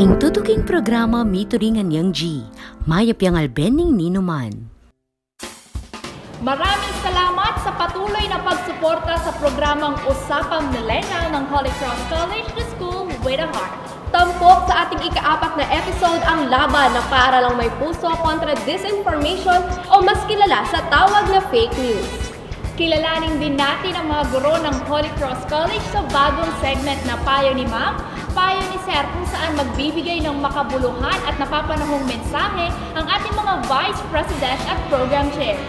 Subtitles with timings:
[0.00, 2.40] Ing tutuking programa mituringan yang G,
[2.88, 4.72] mayap yang albening ninuman.
[6.40, 12.64] Maraming salamat sa patuloy na pagsuporta sa programang Usapang Millennial ng Holy Cross College, the
[12.72, 13.76] school with a heart.
[14.08, 19.60] Tampok sa ating ikaapat na episode ang laban na para lang may puso kontra disinformation
[19.92, 22.29] o mas kilala sa tawag na fake news.
[22.80, 27.52] Kilalanin din natin ang mga guro ng Holy Cross College sa bagong segment na Payo
[27.52, 28.00] ni Ma'am,
[28.32, 34.00] Payo ni Sir kung saan magbibigay ng makabuluhan at napapanahong mensahe ang ating mga Vice
[34.08, 35.60] President at Program Chairs.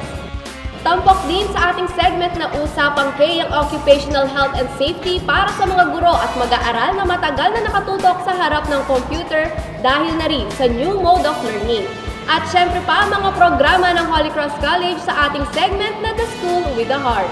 [0.87, 5.67] Tampok din sa ating segment na Usapang K ang Occupational Health and Safety para sa
[5.67, 9.51] mga guro at mag-aaral na matagal na nakatutok sa harap ng computer
[9.83, 11.83] dahil na rin sa new mode of learning.
[12.31, 16.63] At syempre pa mga programa ng Holy Cross College sa ating segment na The School
[16.79, 17.27] with a Heart.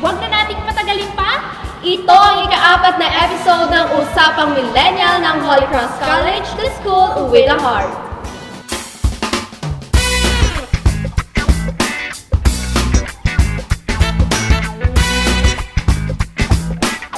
[0.00, 1.52] Huwag na nating patagalin pa!
[1.84, 7.44] Ito ang ikaapat na episode ng Usapang Millennial ng Holy Cross College, The School with
[7.44, 7.92] a Heart.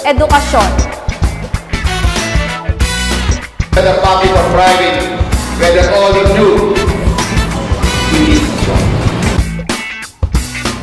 [0.02, 0.70] Edukasyon.
[3.70, 4.98] Whether public or private,
[5.62, 6.73] whether old or new.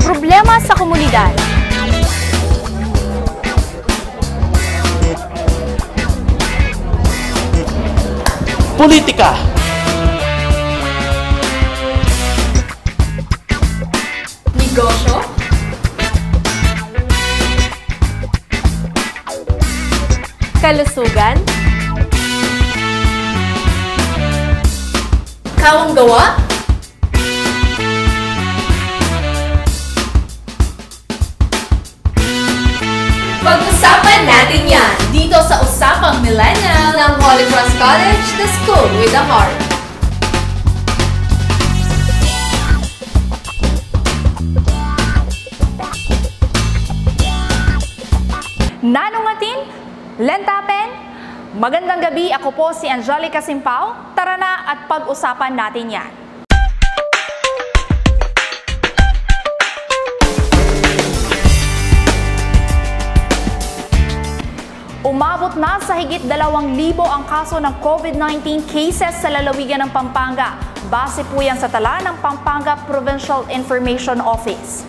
[0.02, 1.34] Problema sa komunidad.
[8.78, 9.38] Politika.
[14.58, 15.22] Negosyo.
[20.62, 21.38] Kalusugan.
[25.62, 25.94] Kawang
[37.82, 39.58] College, the school with a heart.
[48.86, 49.66] Nanungatin,
[50.22, 50.94] Lentapen,
[51.58, 52.30] magandang gabi.
[52.30, 54.14] Ako po si Angelica Simpao.
[54.14, 56.20] Tara na at pag-usapan natin yan.
[65.11, 66.72] Umabot na sa higit 2,000
[67.04, 70.55] ang kaso ng COVID-19 cases sa lalawigan ng Pampanga.
[70.88, 74.88] Base po yan sa tala ng Pampanga Provincial Information Office.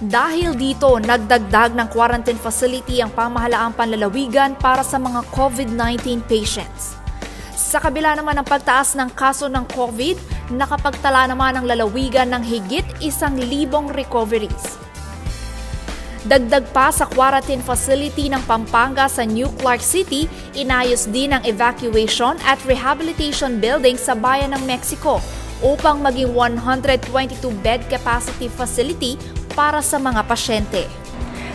[0.00, 6.96] Dahil dito, nagdagdag ng quarantine facility ang pamahalaang panlalawigan para sa mga COVID-19 patients.
[7.52, 12.88] Sa kabila naman ng pagtaas ng kaso ng COVID, nakapagtala naman ang lalawigan ng higit
[13.04, 14.80] isang libong recoveries.
[16.20, 22.36] Dagdag pa sa quarantine facility ng Pampanga sa New Clark City, inayos din ang evacuation
[22.44, 25.16] at rehabilitation building sa bayan ng Mexico
[25.64, 29.16] upang maging 122 bed capacity facility
[29.56, 30.84] para sa mga pasyente.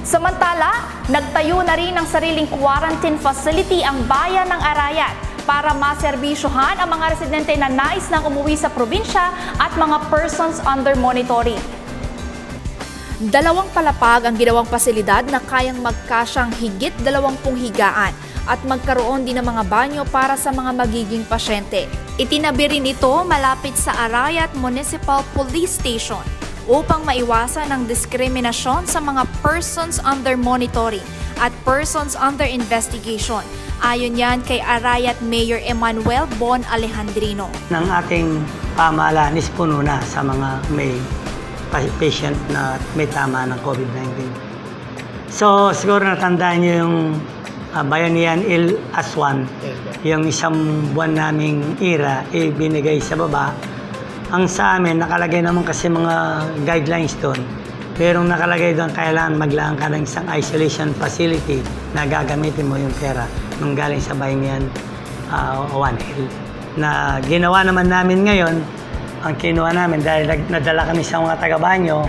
[0.01, 0.81] Samantala,
[1.13, 5.13] nagtayo na rin ng sariling quarantine facility ang bayan ng Arayat
[5.45, 9.29] para maserbisyohan ang mga residente na nais nang umuwi sa probinsya
[9.61, 11.61] at mga persons under monitoring.
[13.15, 18.11] Dalawang palapag ang ginawang pasilidad na kayang magkasyang higit dalawampung higaan
[18.43, 21.87] at magkaroon din ng mga banyo para sa mga magiging pasyente.
[22.19, 26.19] Itinabi rin ito malapit sa Arayat Municipal Police Station
[26.67, 31.03] upang maiwasan ang diskriminasyon sa mga persons under monitoring
[31.39, 33.47] at persons under investigation.
[33.79, 37.47] Ayon yan kay Arayat Mayor Emmanuel Bon Alejandrino.
[37.71, 38.43] ng ating
[38.75, 40.91] pamahalaan is puno na sa mga may
[41.99, 44.29] patient na may tama ng COVID-19.
[45.31, 46.95] So, siguro natandaan niyo yung
[47.75, 49.43] uh, Bayanihan Il Aswan,
[50.07, 50.55] yung isang
[50.95, 53.51] buwan naming ira, ibinigay sa baba.
[54.31, 57.37] Ang sa amin, nakalagay naman kasi mga guidelines doon.
[57.95, 61.63] Pero nakalagay doon, kailangan maglaan ka ng isang isolation facility
[61.95, 63.23] na gagamitin mo yung pera
[63.59, 64.63] nung galing sa Bayanihan
[65.31, 66.27] uh, One Hill.
[66.75, 68.59] Na ginawa naman namin ngayon,
[69.25, 72.05] ang kinuha namin dahil nadala kami sa mga taga-banyo,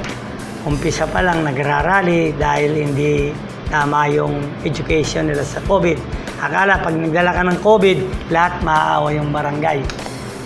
[0.69, 3.33] umpisa pa lang nagrarally dahil hindi
[3.73, 4.37] tama yung
[4.69, 5.97] education nila sa COVID.
[6.45, 7.99] Akala pag nagdala ka ng COVID,
[8.29, 9.81] lahat maaawa yung barangay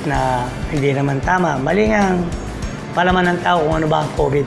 [0.07, 1.59] na hindi naman tama.
[1.59, 2.15] Mali nga
[2.95, 4.47] palaman ng tao kung ano ba ang COVID.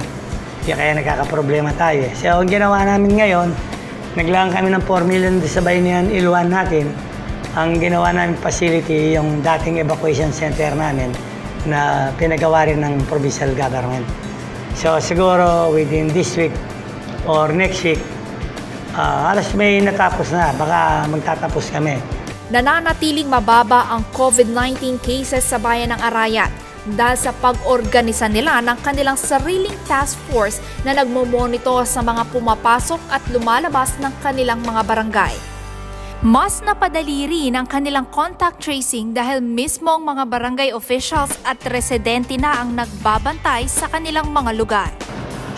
[0.64, 2.08] Kaya kaya nagkakaproblema tayo.
[2.16, 3.52] So ang ginawa namin ngayon,
[4.16, 6.88] naglaan kami ng 4 million sa Bayanihan Iluan natin.
[7.60, 11.12] Ang ginawa namin facility, yung dating evacuation center namin
[11.70, 14.06] na pinagawa rin ng provincial government.
[14.78, 16.54] So siguro within this week
[17.30, 18.02] or next week,
[18.98, 22.02] ah, alas may natapos na, baka magtatapos kami.
[22.52, 26.52] Nananatiling mababa ang COVID-19 cases sa bayan ng Arayat
[26.84, 33.24] dahil sa pag-organisa nila ng kanilang sariling task force na nagmomonitor sa mga pumapasok at
[33.32, 35.53] lumalabas ng kanilang mga barangay.
[36.24, 42.40] Mas napadali rin ang kanilang contact tracing dahil mismo ang mga barangay officials at residente
[42.40, 44.88] na ang nagbabantay sa kanilang mga lugar.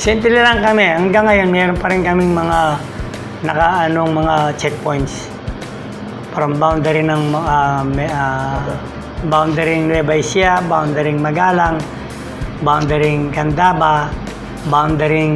[0.02, 0.90] Simple lang kami.
[0.90, 2.82] Hanggang ngayon, meron pa rin kaming mga
[3.46, 5.30] nakaanong mga checkpoints.
[6.34, 7.24] From boundary ng
[7.94, 8.66] me- ah,
[9.30, 11.78] boundary Nueva Ecija, boundary Magalang,
[12.66, 14.10] boundary Candaba,
[14.66, 15.30] boundary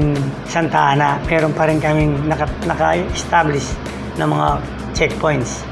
[0.49, 1.21] Santa Ana.
[1.29, 3.77] Meron pa rin kaming naka, naka-establish
[4.17, 5.63] na mga checkpoints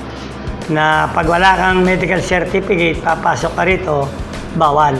[0.71, 3.97] na pag wala kang medical certificate, papasok ka rito,
[4.55, 4.95] bawal.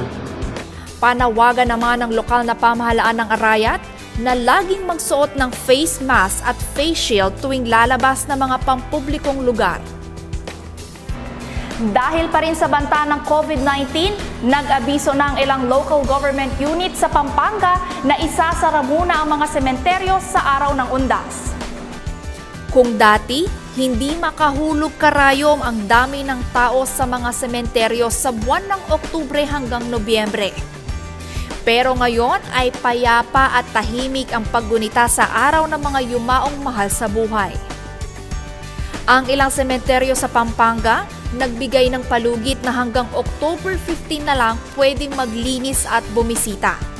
[1.00, 3.82] Panawagan naman ng lokal na pamahalaan ng Arayat
[4.18, 9.78] na laging magsuot ng face mask at face shield tuwing lalabas ng mga pampublikong lugar.
[11.78, 14.18] Dahil pa rin sa banta ng COVID-19,
[14.50, 20.18] nag-abiso na ang ilang local government unit sa Pampanga na isasara muna ang mga sementeryo
[20.18, 21.54] sa araw ng undas.
[22.74, 28.82] Kung dati, hindi makahulog karayom ang dami ng tao sa mga sementeryo sa buwan ng
[28.90, 30.50] Oktubre hanggang Nobyembre.
[31.62, 37.06] Pero ngayon ay payapa at tahimik ang paggunita sa araw ng mga yumaong mahal sa
[37.06, 37.54] buhay.
[39.06, 41.06] Ang ilang sementeryo sa Pampanga
[41.38, 46.97] nagbigay ng palugit na hanggang October 15 na lang pwedeng maglinis at bumisita.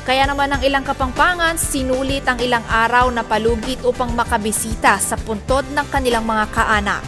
[0.00, 5.68] Kaya naman ang ilang kapangpangan sinulit ang ilang araw na palugit upang makabisita sa puntod
[5.76, 7.04] ng kanilang mga kaanak.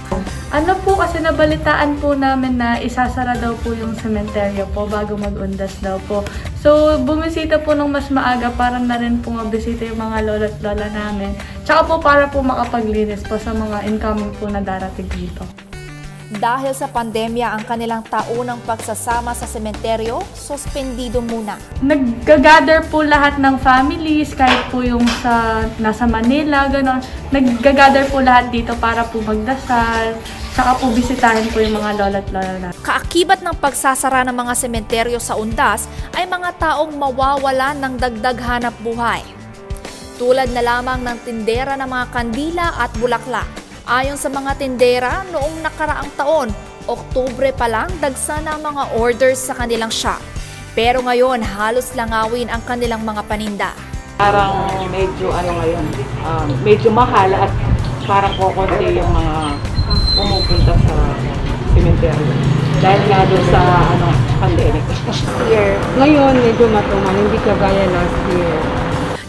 [0.52, 5.80] Ano po kasi nabalitaan po namin na isasara daw po yung sementeryo po bago mag-undas
[5.80, 6.20] daw po.
[6.60, 10.92] So, bumisita po ng mas maaga para na rin po mabisita yung mga lolo't lola
[10.92, 11.32] namin.
[11.64, 15.71] Tsaka po para po makapaglinis po sa mga incoming po na darating dito.
[16.32, 21.60] Dahil sa pandemya ang kanilang taunang pagsasama sa sementeryo, suspendido muna.
[21.84, 27.04] Nag-gather po lahat ng families, kahit po yung sa nasa Manila, gano'n.
[27.28, 30.16] Nag-gather po lahat dito para po magdasal,
[30.56, 32.68] tsaka po bisitahin po yung mga lolo't lola.
[32.80, 35.84] Kaakibat ng pagsasara ng mga sementeryo sa undas
[36.16, 39.20] ay mga taong mawawalan ng dagdag hanap buhay.
[40.16, 43.61] Tulad na lamang ng tindera ng mga kandila at bulaklak.
[43.92, 46.48] Ayon sa mga tindera, noong nakaraang taon,
[46.88, 50.16] Oktubre pa lang dagsa na ang mga orders sa kanilang shop.
[50.72, 53.76] Pero ngayon, halos langawin ang kanilang mga paninda.
[54.16, 55.84] Parang medyo ano ngayon,
[56.24, 57.52] um, medyo mahal at
[58.08, 59.60] parang kokonti yung mga
[60.16, 60.94] pumupunta sa
[61.76, 62.26] cemetery.
[62.80, 63.60] Dahil nga doon sa
[63.92, 64.08] ano,
[64.40, 64.84] pandemic.
[65.52, 65.76] year.
[66.00, 68.81] Ngayon, medyo matumal, hindi kagaya last year.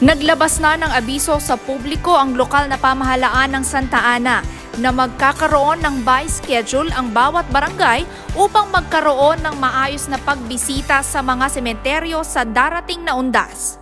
[0.04, 4.44] Naglabas na ng abiso sa publiko ang lokal na pamahalaan ng Santa Ana
[4.76, 8.04] na magkakaroon ng by schedule ang bawat barangay
[8.36, 13.80] upang magkaroon ng maayos na pagbisita sa mga sementeryo sa darating na undas.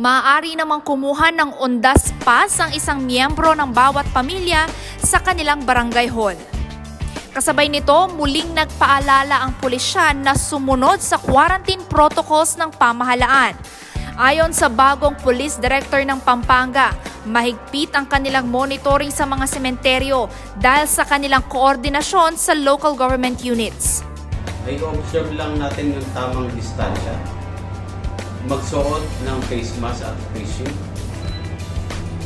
[0.00, 4.64] Maaari namang kumuha ng undas pass ang isang miyembro ng bawat pamilya
[4.96, 6.40] sa kanilang barangay hall.
[7.36, 13.83] Kasabay nito, muling nagpaalala ang pulisyan na sumunod sa quarantine protocols ng pamahalaan.
[14.14, 16.94] Ayon sa bagong police director ng Pampanga,
[17.26, 24.06] mahigpit ang kanilang monitoring sa mga sementeryo dahil sa kanilang koordinasyon sa local government units.
[24.70, 27.18] ay observe lang natin yung tamang distansya.
[28.46, 30.78] Magsuot ng face mask at face shield.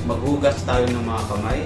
[0.05, 1.61] Maghugas tayo ng mga kamay.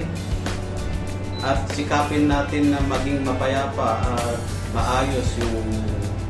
[1.43, 4.39] At sikapin natin na maging mapayapa at
[4.71, 5.67] maayos yung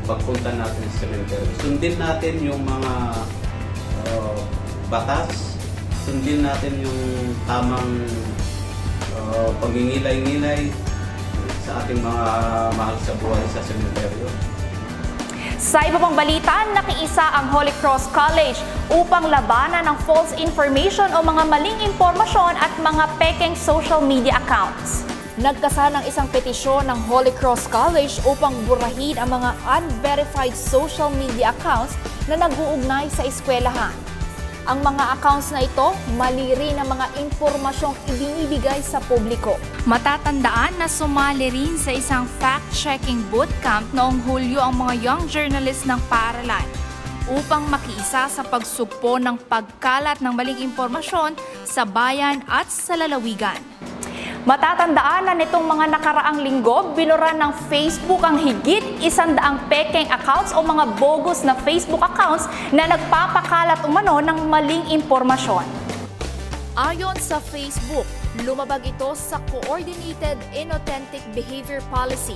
[0.08, 1.52] pagpunta natin sa cemetery.
[1.60, 3.20] Sundin natin yung mga
[4.10, 4.36] uh,
[4.90, 5.58] batas.
[6.02, 7.00] Sundin natin yung
[7.46, 8.06] tamang
[9.14, 10.72] uh, pagingilay-ngilay
[11.62, 12.24] sa ating mga
[12.74, 14.26] mahal sa buhay sa sementeryo.
[15.62, 18.58] Sa iba pang balita, nakiisa ang Holy Cross College
[18.90, 25.06] upang labanan ng false information o mga maling impormasyon at mga pekeng social media accounts.
[25.42, 31.50] Nagkasa ng isang petisyon ng Holy Cross College upang burahin ang mga unverified social media
[31.50, 31.98] accounts
[32.30, 33.90] na nag-uugnay sa eskwelahan.
[34.70, 39.58] Ang mga accounts na ito, mali rin ang mga impormasyong ibinibigay sa publiko.
[39.82, 45.98] Matatandaan na sumali rin sa isang fact-checking bootcamp noong Hulyo ang mga young journalists ng
[46.06, 46.62] paaralan
[47.26, 51.34] upang makiisa sa pagsugpo ng pagkalat ng maling impormasyon
[51.66, 53.58] sa bayan at sa lalawigan.
[54.42, 60.58] Matatandaan na nitong mga nakaraang linggo, binuran ng Facebook ang higit isandaang pekeng accounts o
[60.58, 65.62] mga bogus na Facebook accounts na nagpapakalat umano ng maling impormasyon.
[66.74, 68.02] Ayon sa Facebook,
[68.42, 72.34] Lumabag ito sa Coordinated Inauthentic Behavior Policy.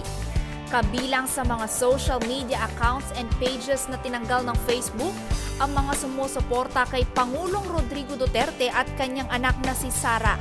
[0.71, 5.15] Kabilang sa mga social media accounts and pages na tinanggal ng Facebook,
[5.59, 10.39] ang mga sumusuporta kay Pangulong Rodrigo Duterte at kanyang anak na si Sara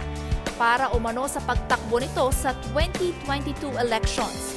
[0.56, 4.56] para umano sa pagtakbo nito sa 2022 elections.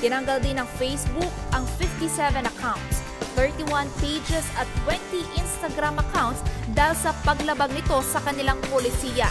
[0.00, 3.04] Tinanggal din ng Facebook ang 57 accounts,
[3.36, 6.40] 31 pages at 20 Instagram accounts
[6.72, 9.28] dahil sa paglabag nito sa kanilang polisiya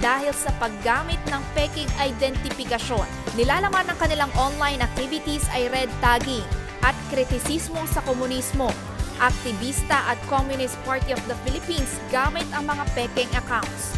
[0.00, 3.06] dahil sa paggamit ng peking identifikasyon.
[3.36, 6.44] Nilalaman ng kanilang online activities ay red tagging
[6.84, 8.68] at kritisismo sa komunismo.
[9.16, 13.96] Aktivista at Communist Party of the Philippines gamit ang mga peking accounts.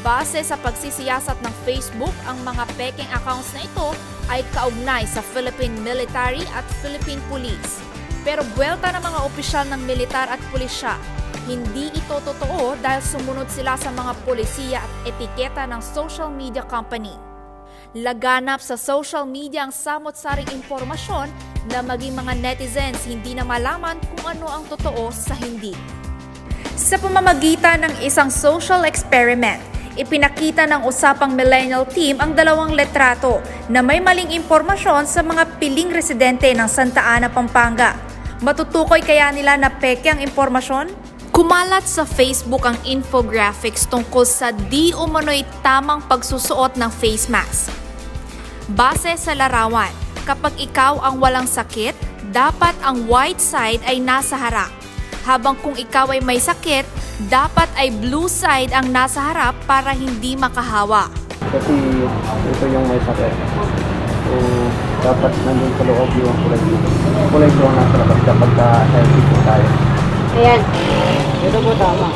[0.00, 3.92] Base sa pagsisiyasat ng Facebook, ang mga peking accounts na ito
[4.32, 7.84] ay kaugnay sa Philippine Military at Philippine Police.
[8.24, 10.96] Pero buwelta ng mga opisyal ng militar at pulisya,
[11.44, 17.12] hindi ito totoo dahil sumunod sila sa mga polisiya at etiketa ng social media company.
[17.92, 21.28] Laganap sa social media ang samot-saring impormasyon
[21.68, 25.76] na maging mga netizens hindi na malaman kung ano ang totoo sa hindi.
[26.78, 29.60] Sa pamamagitan ng isang social experiment,
[30.00, 35.92] ipinakita ng usapang millennial team ang dalawang letrato na may maling impormasyon sa mga piling
[35.92, 37.94] residente ng Santa Ana, Pampanga.
[38.40, 40.88] Matutukoy kaya nila na peke ang impormasyon?
[41.30, 47.70] Kumalat sa Facebook ang infographics tungkol sa di umano'y tamang pagsusuot ng face mask.
[48.72, 49.92] Base sa larawan,
[50.24, 51.94] kapag ikaw ang walang sakit,
[52.32, 54.79] dapat ang white side ay nasa harap.
[55.24, 56.84] Habang kung ikaw ay may sakit,
[57.28, 61.12] dapat ay blue side ang nasa harap para hindi makahawa.
[61.40, 61.74] Kasi
[62.48, 63.32] ito yung may sakit.
[64.20, 64.34] So,
[65.00, 66.80] dapat nandun sa loob yung kulay blue.
[67.32, 69.66] Kulay blue ang nasa labas kapag ka healthy po tayo.
[70.40, 70.60] Ayan.
[71.40, 72.08] Ito po tama.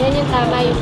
[0.00, 0.80] Yan yung tama yung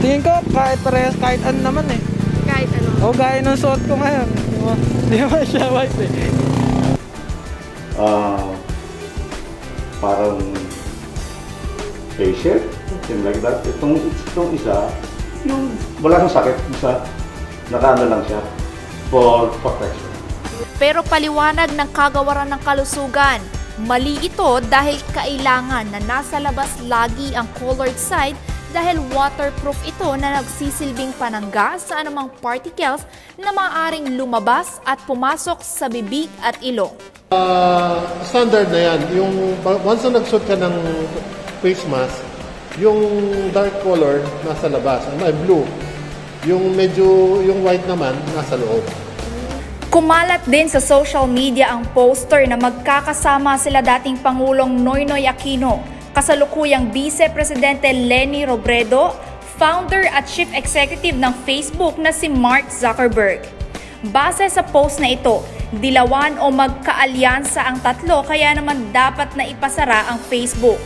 [0.00, 2.00] Tingin ko kahit parehas kahit ano naman eh.
[2.48, 2.88] Kahit ano.
[3.04, 4.28] O gaya ng suot ko ngayon.
[4.32, 4.74] Di ba?
[5.12, 6.10] Di naman siya white eh.
[8.00, 8.40] Ah,
[10.00, 10.40] parang
[12.16, 13.60] patient, something like that.
[13.64, 14.00] Itong,
[14.32, 14.88] itong isa,
[15.44, 17.04] yung wala kang sakit, isa,
[17.68, 18.40] nakaano lang siya
[19.12, 20.10] for protection.
[20.80, 23.40] Pero paliwanag ng kagawaran ng kalusugan,
[23.84, 28.36] mali ito dahil kailangan na nasa labas lagi ang colored side
[28.70, 33.02] dahil waterproof ito na nagsisilbing panangga sa anumang particles
[33.34, 36.94] na maaaring lumabas at pumasok sa bibig at ilong.
[37.30, 39.00] Uh, standard na yan.
[39.14, 40.74] Yung, once na nagsuot ka ng
[41.62, 42.18] face mask,
[42.78, 42.98] yung
[43.50, 45.66] dark color nasa labas, ano ay blue.
[46.46, 48.82] Yung medyo, yung white naman nasa loob.
[49.90, 56.90] Kumalat din sa social media ang poster na magkakasama sila dating Pangulong Noynoy Aquino, kasalukuyang
[56.90, 59.14] Vice Presidente Lenny Robredo,
[59.60, 63.44] founder at chief executive ng Facebook na si Mark Zuckerberg.
[64.08, 65.44] Base sa post na ito,
[65.76, 70.80] dilawan o magkaalyansa ang tatlo kaya naman dapat na ipasara ang Facebook.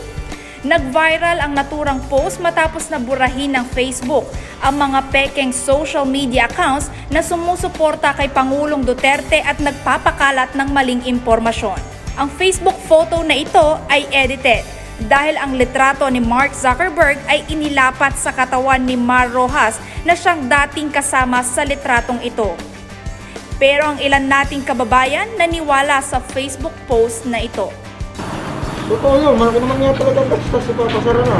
[0.65, 4.25] Nag-viral ang naturang post matapos na burahin ng Facebook
[4.65, 11.05] ang mga pekeng social media accounts na sumusuporta kay Pangulong Duterte at nagpapakalat ng maling
[11.05, 11.77] impormasyon.
[12.17, 18.15] Ang Facebook photo na ito ay edited dahil ang litrato ni Mark Zuckerberg ay inilapat
[18.15, 19.75] sa katawan ni Mar Rojas
[20.07, 22.55] na siyang dating kasama sa litratong ito.
[23.59, 27.71] Pero ang ilan nating kababayan naniwala sa Facebook post na ito.
[28.85, 31.39] Totoo yun, malaki naman nga talaga basta si Papa Sara na.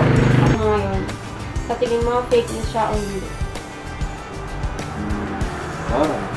[0.55, 0.83] Ngayon,
[1.69, 3.21] sa tingin mo, fake news siya o hindi?
[5.95, 6.35] Ah,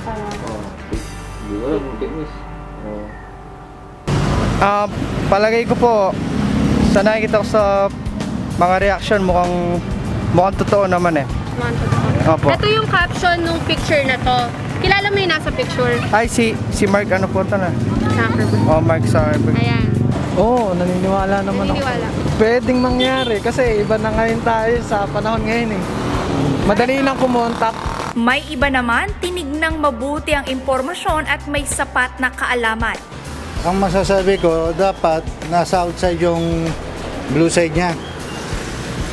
[0.00, 2.32] Parang, oh, hindi ko alam, fitness.
[2.88, 3.04] Oh.
[4.60, 4.86] Ah,
[5.28, 5.94] palagay ko po,
[6.90, 7.62] sa nakikita ko sa
[8.58, 9.78] mga reaction mukhang
[10.34, 11.26] mukhang totoo naman eh.
[11.56, 11.98] mga totoo.
[12.20, 12.46] Opo.
[12.52, 14.38] Ito yung caption nung picture na to.
[14.80, 15.96] Kilala mo yung nasa picture?
[16.12, 17.72] Ay, si si Mark ano po ito na?
[18.28, 18.68] Zuckerberg.
[18.68, 19.56] Oh, Mark Zuckerberg.
[19.56, 19.88] Ayan.
[20.36, 22.06] Oo, oh, naniniwala naman Naniniwala.
[22.06, 22.38] ako.
[22.38, 25.82] Pwedeng mangyari kasi iba na ngayon tayo sa panahon ngayon eh.
[26.64, 27.74] Madali lang kumontak.
[28.14, 32.96] May iba naman tinignang mabuti ang impormasyon at may sapat na kaalaman.
[33.60, 35.20] Ang masasabi ko, dapat
[35.52, 36.64] nasa outside yung
[37.36, 37.92] blue side niya.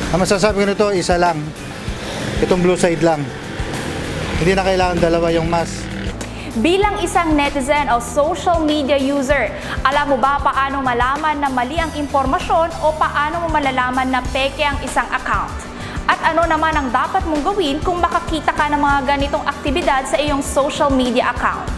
[0.08, 1.36] Ang masasabi ko nito, isa lang.
[2.40, 3.20] Itong blue side lang.
[4.40, 5.84] Hindi na kailangan dalawa yung mask.
[6.64, 9.52] Bilang isang netizen o social media user,
[9.84, 14.64] alam mo ba paano malaman na mali ang impormasyon o paano mo malalaman na peke
[14.64, 15.52] ang isang account?
[16.08, 20.16] At ano naman ang dapat mong gawin kung makakita ka ng mga ganitong aktibidad sa
[20.16, 21.77] iyong social media account?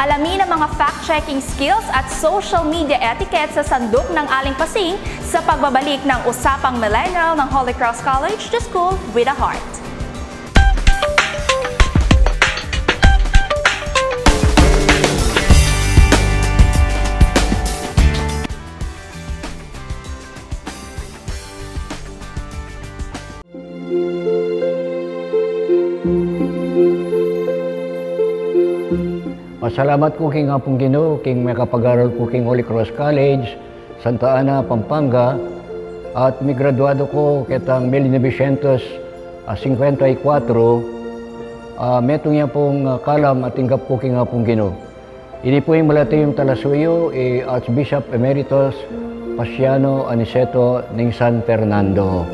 [0.00, 5.44] Alamin ang mga fact-checking skills at social media etiquette sa sandok ng Aling Pasing sa
[5.44, 9.81] pagbabalik ng Usapang Millennial ng Holy Cross College to School with a Heart.
[29.72, 33.56] Masalamat ko king apong Ginoo king may kapag-aral ko king Holy Cross College,
[34.04, 35.40] Santa Ana, Pampanga
[36.12, 39.48] at may graduado ko kitang 1954
[41.80, 44.76] uh, metong yan pong uh, kalam at tinggap ko king apong Ginoo.
[45.40, 48.76] Ini po yung malatayong talasuyo eh, Archbishop Emeritus
[49.40, 52.28] Pasiano Aniceto ng San Fernando.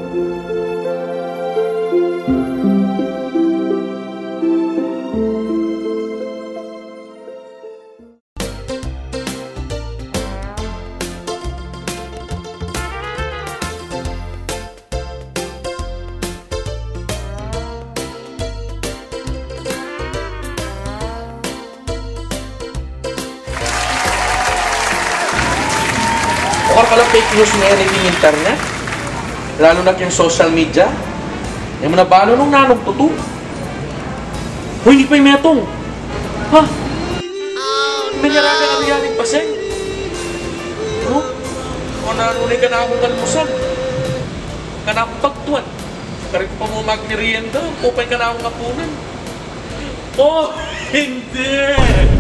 [29.59, 30.87] Lalo na yung social media.
[31.83, 33.11] Yung mga balo nung nanong tuto.
[34.87, 35.67] Hoy, yung metong.
[36.55, 36.63] Ha?
[38.23, 39.51] May narami ang yaling paseng.
[41.11, 41.23] No?
[42.07, 43.49] O nanunay ka na akong kalmusan.
[44.87, 45.67] Ka na akong pagtuan.
[46.31, 47.63] Karin pa mo magmerienda.
[47.83, 48.91] Pupay ka na akong kapunan.
[50.19, 50.55] Oh,
[50.95, 52.18] hindi!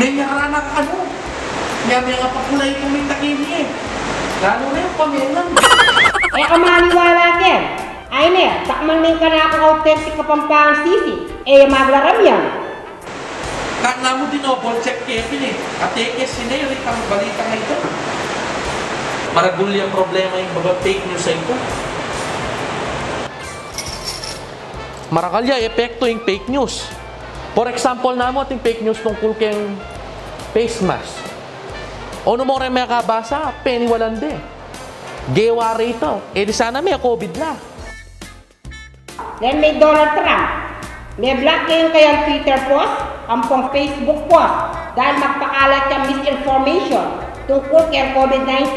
[0.00, 1.04] May ngarana ka ano.
[1.88, 3.66] Nga may nga pakulay kung may takini eh.
[4.40, 5.48] Lalo na yung pamilang.
[6.32, 7.62] Eh ka maniwala ken.
[8.12, 11.28] Ay ne, takman ning ka na akong authentic kapampangan sisi.
[11.44, 12.42] Eh maglaram yan.
[13.82, 15.56] Kaya mo din double check Kevin eh.
[15.82, 17.76] At teke sineri ang balita na ito.
[19.32, 21.54] Maraguli ang problema yung baba fake news sa ito.
[25.12, 27.01] Marakalya, epekto yung fake news.
[27.52, 29.76] For example na mo ating fake news tungkol kayong
[30.56, 31.20] face mask.
[32.24, 34.32] O no mo rin may kabasa, penny walande.
[35.36, 36.24] Gewa rito.
[36.32, 37.52] Eh di sana may COVID na.
[39.44, 40.48] Then may Donald Trump.
[41.20, 42.94] May black yung kayang Twitter post,
[43.28, 44.56] ampong Facebook post.
[44.96, 47.04] Dahil magpakalat ka misinformation
[47.44, 48.72] tungkol kay COVID-19.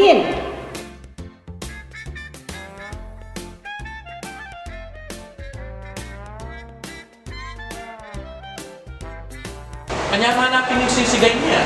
[10.25, 11.61] Kanya hanapin yung sisigay niya.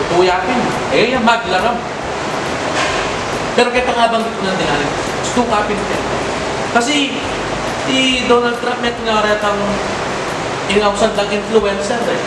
[0.00, 0.56] Tutuyapin.
[0.96, 1.76] Eh, yung maglaram.
[3.52, 5.98] Pero kaya nga bang ko ng dinalik, stukapin ka.
[6.80, 7.12] Kasi,
[7.84, 9.60] si Donald Trump met nga rin ang
[10.72, 12.20] inausan ng influencer eh.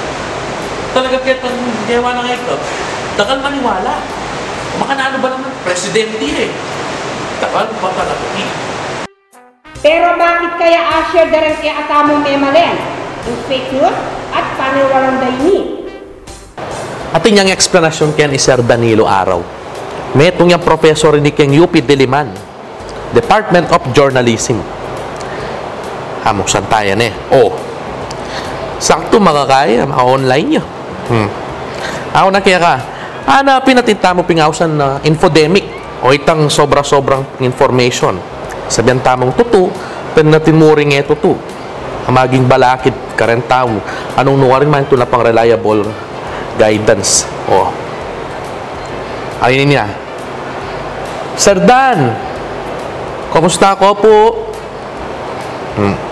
[0.93, 2.55] Talaga itong gawa nga ito,
[3.17, 3.97] takal maniwala.
[4.77, 5.49] Makanano ba naman?
[5.65, 6.53] Presidente eh.
[7.41, 8.49] Takal pa talaga eh.
[9.81, 12.77] Pero bakit kaya Asher daran kaya atamong memalen?
[13.25, 15.57] Yung fake news at paniwalang dayni.
[17.11, 19.43] Ating niyang explanation kaya ni Sir Danilo Araw.
[20.15, 22.31] May itong yung professor ni Keng UP Diliman,
[23.11, 24.59] Department of Journalism.
[26.23, 27.13] Hamuksan tayo eh.
[27.31, 27.51] Oh,
[28.79, 30.63] sakto makakaya, maka-online nyo.
[31.11, 31.29] Hmm.
[32.11, 32.75] Ako na kaya ka,
[33.27, 35.63] hanapin natin tamo pingausan na infodemic
[36.03, 38.19] o itang sobra-sobrang information.
[38.67, 39.67] Sabihan tamong tutu,
[40.11, 41.35] pero natin muring tu.
[42.07, 43.69] Ang maging balakid, karen tao,
[44.17, 45.85] anong nuwarin man ito na pang reliable
[46.57, 47.29] guidance.
[47.45, 47.69] O.
[49.45, 49.85] Ayun niya.
[51.37, 52.17] Sir Dan,
[53.29, 54.17] kumusta ako po?
[55.77, 56.11] Hmm.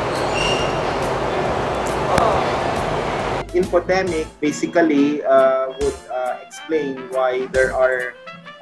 [3.53, 8.13] infodemic basically uh, would uh, explain why there are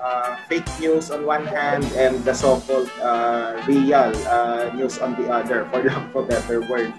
[0.01, 5.27] uh, fake news on one hand and the so-called uh, real uh, news on the
[5.29, 6.93] other, for lack of a better word.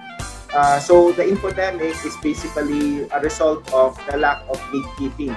[0.54, 5.36] Uh, so the infodemic is basically a result of the lack of gatekeeping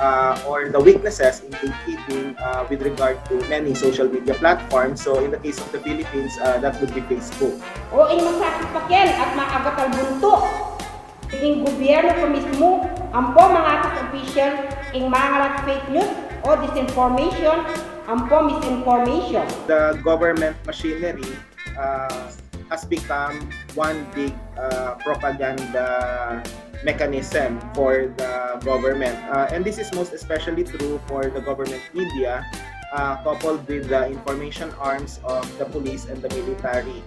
[0.00, 5.02] uh, or the weaknesses in gatekeeping uh, with regard to many social media platforms.
[5.02, 7.60] So in the case of the Philippines, uh, that would be Facebook.
[7.92, 10.34] O ay masakit pa ken at maagat ang bunto.
[11.36, 12.68] Ang gobyerno pa mismo,
[13.10, 14.52] ang po mga atas official,
[14.94, 16.12] ang mga fake news
[16.46, 17.58] o disinformation,
[18.06, 19.44] ang po misinformation.
[19.66, 21.34] The government machinery
[21.74, 22.30] uh,
[22.70, 26.42] has become one big uh, propaganda
[26.82, 29.14] mechanism for the government.
[29.30, 32.44] Uh, and this is most especially true for the government media,
[32.92, 37.04] uh, coupled with the information arms of the police and the military.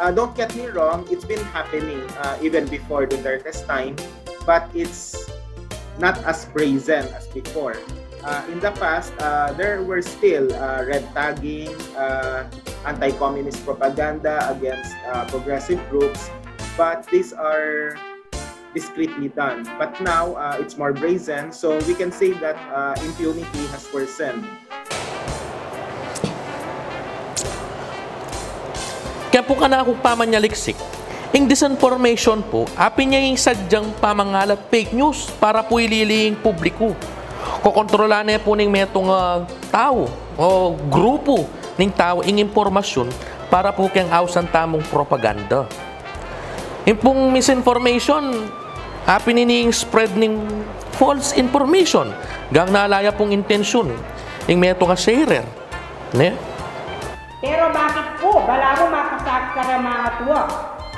[0.00, 3.96] Uh, don't get me wrong, it's been happening uh, even before Duterte's time,
[4.46, 5.28] but it's
[5.98, 7.76] not as brazen as before.
[8.22, 12.46] Uh, in the past, uh, there were still uh, red tagging, uh,
[12.86, 16.30] anti-communist propaganda against uh, progressive groups,
[16.78, 17.98] but these are
[18.78, 19.66] discreetly done.
[19.74, 24.46] But now, uh, it's more brazen, so we can say that uh, impunity has worsened.
[29.34, 30.78] Kaya po ka na akong pamanyaliksik.
[31.34, 36.94] Yung disinformation po, apin niya yung sadyang pamangalat fake news para po ililihing publiko.
[37.62, 41.46] Kukontrola na po ng metong uh, tao o grupo
[41.78, 43.08] ng tao yung impormasyon
[43.52, 45.68] para po kayang awsan tamong propaganda.
[46.82, 48.50] Yung pong misinformation,
[49.06, 50.40] apin ni spread ng
[50.98, 52.10] false information.
[52.50, 53.94] Gang nalaya pong intensyon.
[54.50, 55.46] Yung metong nga sharer.
[56.16, 56.34] Ne?
[57.42, 60.42] Pero bakit po bala mo makasag ka na mga tuwa?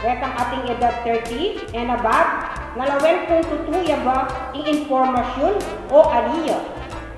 [0.05, 2.29] Rekang ating edad 30 and above,
[2.75, 5.55] nalawen kung tutuya ba ang informasyon
[5.91, 6.59] o aliya?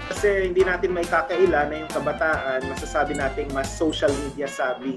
[0.07, 4.97] Kasi hindi natin may kakaila na yung kabataan, masasabi nating mas social media savvy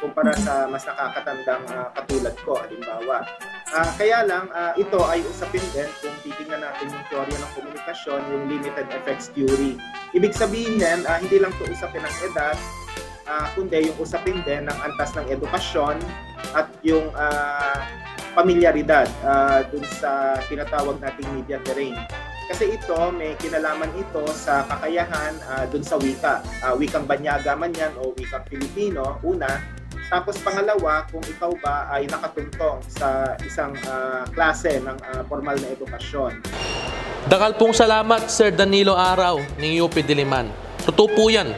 [0.00, 3.20] kumpara sa mas nakakatandang uh, katulad ko, halimbawa.
[3.70, 8.20] Uh, kaya lang, uh, ito ay usapin din kung titingnan natin yung teorya ng komunikasyon,
[8.32, 9.76] yung limited effects theory.
[10.16, 12.56] Ibig sabihin, uh, hindi lang ito usapin ng edad,
[13.28, 16.00] uh, kundi yung usapin din ng antas ng edukasyon
[16.56, 17.78] at yung uh,
[18.34, 21.96] pamilyaridad uh, dun sa tinatawag nating media terrain.
[22.50, 26.42] Kasi ito, may kinalaman ito sa kakayahan uh, dun sa wika.
[26.66, 29.62] Uh, wikang Banyaga man yan o wikang Filipino, una.
[30.10, 35.70] Tapos pangalawa, kung ikaw ba ay nakatuntong sa isang uh, klase ng uh, formal na
[35.70, 36.42] edukasyon.
[37.30, 40.50] Dakal pong salamat, Sir Danilo Araw ng UP Diliman.
[40.82, 41.54] Totoo po yan.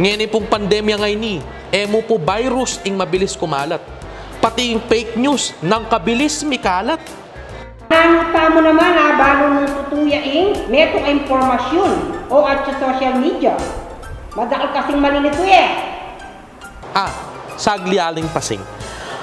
[0.00, 1.36] Ngayon pong pandemya ngayon ni,
[1.68, 3.97] emo po virus ing mabilis kumalat.
[4.38, 7.02] Pati yung fake news ng kabilis mikalat.
[7.90, 11.90] Nanuta mo naman ha, bago mong tutuyain, may itong informasyon
[12.30, 13.58] o at sa social media.
[14.38, 15.66] Madakal kasing malilito eh.
[16.94, 17.10] Ah,
[17.58, 18.62] sagli aling pasing.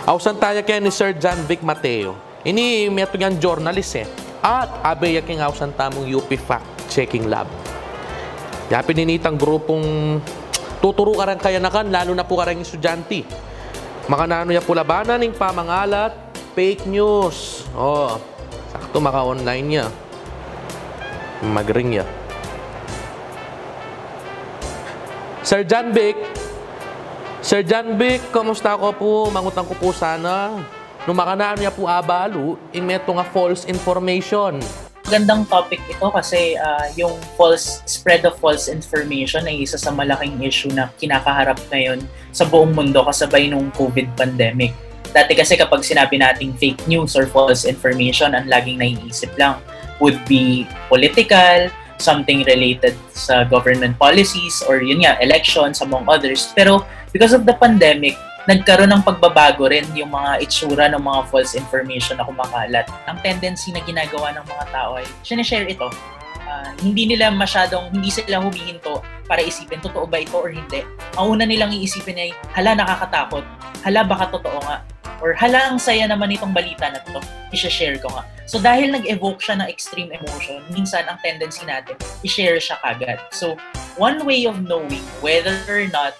[0.03, 2.19] Ausan tayo kaya ni Sir John Vic Mateo.
[2.43, 4.05] Ini may ito yan journalist eh.
[4.43, 7.47] At abe yaking ausan tamong UP Fact Checking Lab.
[8.67, 10.19] Yapi ninitang grupong
[10.83, 13.23] tuturo ka rin kaya na kan, lalo na po ka rin estudyante.
[14.05, 16.13] Makanano ya po labanan ng pamangalat,
[16.53, 17.65] fake news.
[17.73, 18.21] Oh,
[18.69, 19.85] sakto maka-online niya.
[21.41, 22.05] Magring ya.
[25.41, 26.17] Sir John Vic,
[27.41, 29.13] Sir John Vic, kamusta ko po?
[29.33, 30.53] Mangutang ko po sana.
[31.05, 34.61] Nung makanaan niya po abalo, in meto nga false information.
[35.05, 40.41] Gandang topic ito kasi uh, yung false spread of false information ay isa sa malaking
[40.41, 42.01] issue na kinakaharap ngayon
[42.33, 44.73] sa buong mundo kasabay nung COVID pandemic.
[45.13, 49.61] Dati kasi kapag sinabi nating fake news or false information, ang laging naiisip lang
[50.01, 51.69] would be political,
[52.01, 56.51] something related sa government policies or yun nga, elections among others.
[56.57, 56.81] Pero
[57.13, 62.21] because of the pandemic, nagkaroon ng pagbabago rin yung mga itsura ng mga false information
[62.21, 62.85] na kumakalat.
[63.09, 65.89] Ang tendency na ginagawa ng mga tao ay sinishare ito.
[66.45, 70.85] Uh, hindi nila masyadong, hindi sila humihinto para isipin, totoo ba ito or hindi.
[71.17, 73.41] Ang una nilang iisipin ay, hala nakakatakot,
[73.81, 74.85] hala baka totoo nga,
[75.25, 77.17] or hala ang saya naman itong balita na ito,
[77.49, 78.29] i-share ko nga.
[78.45, 83.17] So dahil nag-evoke siya ng extreme emotion, minsan ang tendency natin, i-share siya kagad.
[83.33, 83.57] So
[83.97, 86.13] one way of knowing whether or not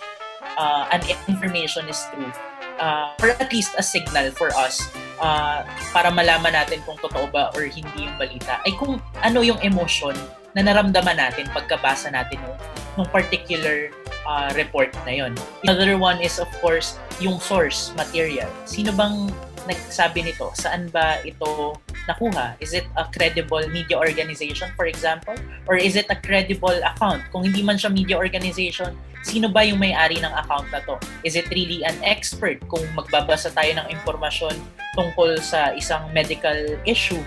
[0.57, 2.31] uh, an information is true
[2.79, 4.91] uh, or at least a signal for us
[5.21, 5.63] uh,
[5.95, 10.15] para malaman natin kung totoo ba or hindi yung balita ay kung ano yung emotion
[10.55, 12.55] na naramdaman natin pagkabasa natin ng,
[13.03, 13.91] ng particular
[14.23, 15.31] uh, report na yon.
[15.67, 18.47] Another one is of course yung source material.
[18.63, 19.27] Sino bang
[19.65, 20.49] nagsabi nito?
[20.55, 22.57] Saan ba ito nakuha?
[22.61, 25.35] Is it a credible media organization, for example?
[25.65, 27.25] Or is it a credible account?
[27.33, 28.93] Kung hindi man siya media organization,
[29.25, 31.01] sino ba yung may-ari ng account na to?
[31.25, 34.53] Is it really an expert kung magbabasa tayo ng impormasyon
[34.93, 37.21] tungkol sa isang medical issue?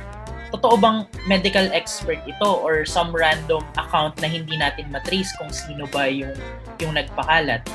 [0.49, 5.85] Totoo bang medical expert ito or some random account na hindi natin matrace kung sino
[5.91, 6.33] ba yung,
[6.81, 7.67] yung nagpakalat?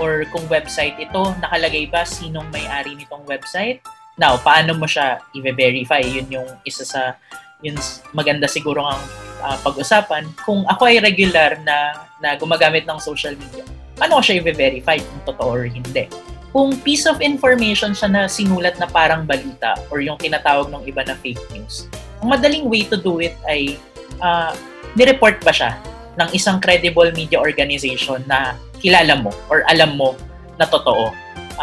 [0.00, 3.84] Or kung website ito, nakalagay ba sinong may-ari nitong website?
[4.20, 6.04] Now, paano mo siya i-verify?
[6.04, 7.16] Yun yung isa sa
[7.62, 7.78] yun
[8.10, 9.00] maganda siguro ang
[9.40, 10.26] uh, pag-usapan.
[10.42, 13.62] Kung ako ay regular na, na gumagamit ng social media,
[13.94, 16.10] paano ko siya i-verify kung totoo or hindi?
[16.52, 21.00] kung piece of information siya na sinulat na parang balita or yung tinatawag ng iba
[21.00, 21.88] na fake news,
[22.20, 23.80] ang madaling way to do it ay
[24.20, 24.52] uh,
[24.92, 25.80] nireport ba siya
[26.20, 28.52] ng isang credible media organization na
[28.84, 30.12] kilala mo or alam mo
[30.60, 31.08] na totoo.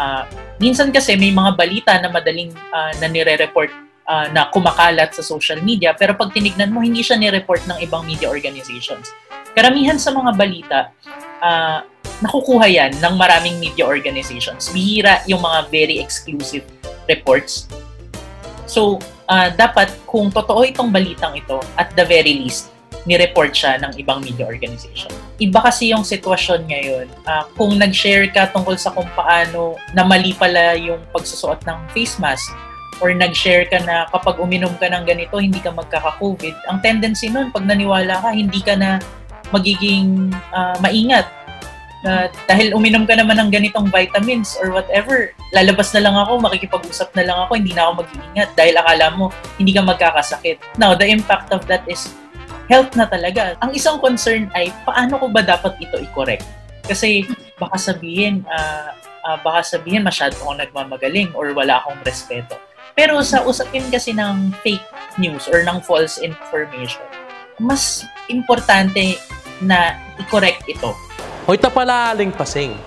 [0.00, 0.24] Uh,
[0.56, 3.68] minsan kasi may mga balita na madaling uh, na nire-report
[4.08, 8.08] uh, na kumakalat sa social media pero pag tinignan mo hindi siya ni-report ng ibang
[8.08, 9.12] media organizations.
[9.52, 10.78] Karamihan sa mga balita
[11.44, 11.84] uh,
[12.24, 14.72] nakukuha yan ng maraming media organizations.
[14.72, 16.64] Bihira yung mga very exclusive
[17.04, 17.68] reports.
[18.64, 22.70] So, uh, dapat kung totoo itong balitang ito, at the very least,
[23.08, 25.08] ni-report siya ng ibang media organization.
[25.40, 27.06] Iba kasi yung sitwasyon ngayon.
[27.24, 32.20] Uh, kung nag-share ka tungkol sa kung paano na mali pala yung pagsusuot ng face
[32.20, 32.52] mask,
[33.00, 37.48] or nag-share ka na kapag uminom ka ng ganito, hindi ka magkaka-COVID, ang tendency nun,
[37.48, 39.00] pag naniwala ka, hindi ka na
[39.50, 41.26] magiging uh, maingat
[42.00, 47.12] na dahil uminom ka naman ng ganitong vitamins or whatever, lalabas na lang ako, makikipag-usap
[47.12, 49.28] na lang ako, hindi na ako mag-iingat dahil akala mo
[49.60, 50.56] hindi ka magkakasakit.
[50.80, 52.08] Now, the impact of that is
[52.70, 53.58] health na talaga.
[53.60, 56.46] Ang isang concern ay paano ko ba dapat ito i-correct?
[56.86, 57.26] Kasi
[57.58, 58.94] baka sabihin, uh,
[59.26, 62.54] uh, baka sabihin masyado akong nagmamagaling or wala akong respeto.
[62.94, 67.04] Pero sa usapin kasi ng fake news or ng false information,
[67.58, 69.18] mas importante
[69.60, 70.94] na i-correct ito
[71.50, 72.78] Hoy tapalaling pasing.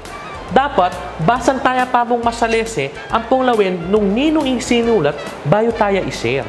[0.56, 0.96] Dapat,
[1.28, 6.48] basan taya pa mong masalese ang punglawin nung ninong isinulat bayo taya i-share.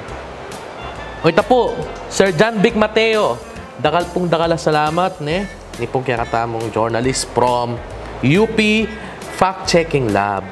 [1.25, 1.73] Hoy tapo,
[2.13, 3.41] Sir John Big Mateo,
[3.81, 5.49] dakal pong dakala salamat ne,
[5.81, 7.81] ni pong kakatamong journalist from
[8.21, 8.59] UP
[9.41, 10.45] Fact Checking Lab.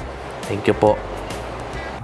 [0.49, 0.97] Thank you po.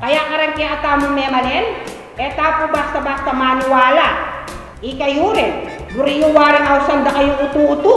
[0.04, 1.80] Kaya karang kaya tamong memalin,
[2.20, 4.36] eta po basta-basta maniwala.
[4.84, 5.52] Ikayo rin,
[5.96, 7.96] buriyo waring awsan da kayong utu-utu.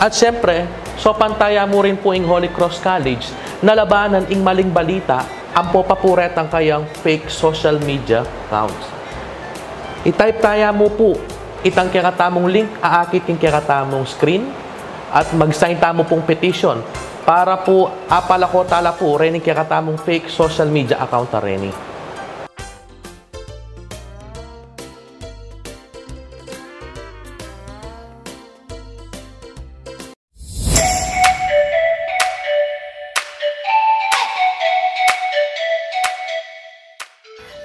[0.00, 0.64] At syempre,
[0.96, 3.28] so pantaya mo rin po ing Holy Cross College
[3.60, 8.93] na labanan ing maling balita ang po papuret ang kayang fake social media accounts.
[10.04, 11.16] I-type taya mo po
[11.64, 14.52] itang kakatamong link, aakit king kakatamong screen
[15.08, 16.76] at mag-sign tamo pong petition
[17.24, 21.72] para po apalako tala po rin kakatamong fake social media account na rin.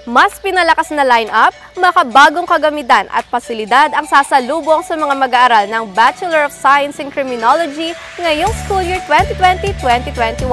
[0.10, 6.50] Mas pinalakas na line-up, makabagong kagamitan at pasilidad ang sasalubong sa mga mag-aaral ng Bachelor
[6.50, 10.50] of Science in Criminology ngayong school year 2020-2021.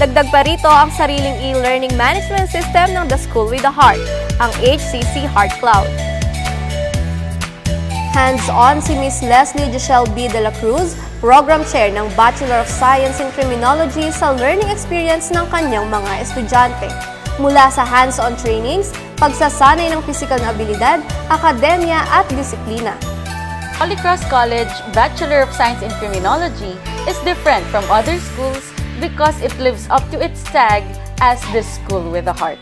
[0.00, 4.00] Dagdag pa rito ang sariling e-learning management system ng The School with a Heart,
[4.40, 5.92] ang HCC Heart Cloud.
[8.16, 10.24] Hands-on si Miss Leslie Giselle B.
[10.24, 15.44] de la Cruz, Program Chair ng Bachelor of Science in Criminology sa learning experience ng
[15.52, 22.96] kanyang mga estudyante mula sa hands-on trainings, pagsasanay ng physical na abilidad, akademya at disiplina.
[23.76, 28.64] Holy Cross College Bachelor of Science in Criminology is different from other schools
[29.04, 30.80] because it lives up to its tag
[31.20, 32.60] as the school with a heart.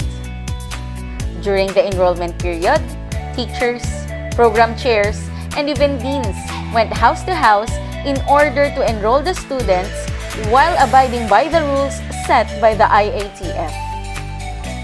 [1.38, 2.82] During the enrollment period,
[3.38, 3.87] teachers,
[4.34, 5.22] program chairs,
[5.54, 6.34] and even deans
[6.74, 7.70] went house to house
[8.02, 9.94] in order to enroll the students
[10.50, 11.94] while abiding by the rules
[12.26, 13.93] set by the IATF.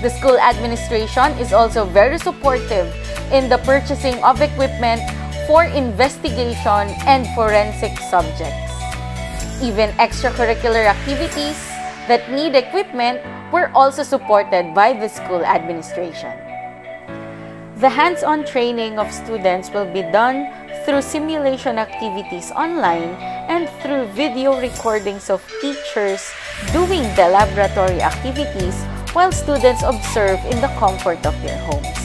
[0.01, 2.89] The school administration is also very supportive
[3.37, 5.05] in the purchasing of equipment
[5.45, 8.73] for investigation and forensic subjects.
[9.61, 11.61] Even extracurricular activities
[12.09, 13.21] that need equipment
[13.53, 16.33] were also supported by the school administration.
[17.77, 20.49] The hands-on training of students will be done
[20.89, 23.21] through simulation activities online
[23.53, 26.25] and through video recordings of teachers
[26.73, 28.81] doing the laboratory activities
[29.12, 32.01] while students observe in the comfort of their homes.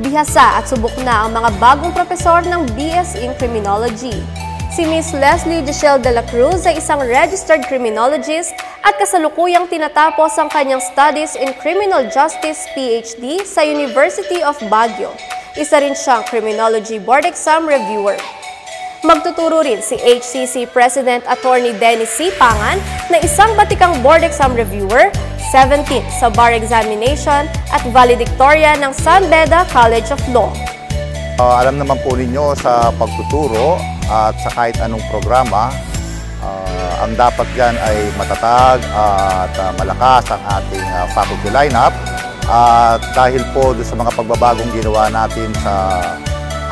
[0.00, 4.24] Bihasa at subok na ang mga bagong profesor ng BS in Criminology.
[4.72, 10.48] Si Miss Leslie Giselle de la Cruz ay isang registered criminologist at kasalukuyang tinatapos ang
[10.48, 15.12] kanyang studies in Criminal Justice PhD sa University of Baguio.
[15.60, 18.16] Isa rin siyang Criminology Board Exam Reviewer.
[19.02, 22.30] Magtuturo rin si HCC President Attorney Dennis C.
[22.38, 22.78] Pangan
[23.10, 25.10] na isang batikang board exam reviewer
[25.50, 30.54] 17th sa bar examination at valedictorian ng San Beda College of Law.
[31.34, 35.74] Uh, alam naman po ninyo sa pagtuturo at sa kahit anong programa,
[36.38, 41.90] uh, ang dapat dyan ay matatag at uh, malakas ang ating uh, faculty lineup.
[42.46, 45.74] At uh, dahil po sa mga pagbabagong ginawa natin sa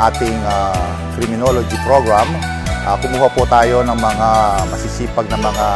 [0.00, 2.28] ating uh, criminology program,
[2.80, 4.28] Ah, kumuha po tayo ng mga
[4.72, 5.66] masisipag na mga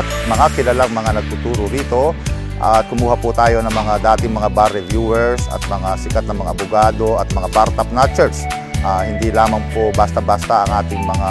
[0.00, 2.16] at mga kilalang mga nagtuturo rito
[2.56, 6.56] at kumuha po tayo ng mga dating mga bar reviewers at mga sikat na mga
[6.56, 8.48] abogado at mga bar top notchers.
[8.80, 11.30] Ah, hindi lamang po basta-basta ang ating mga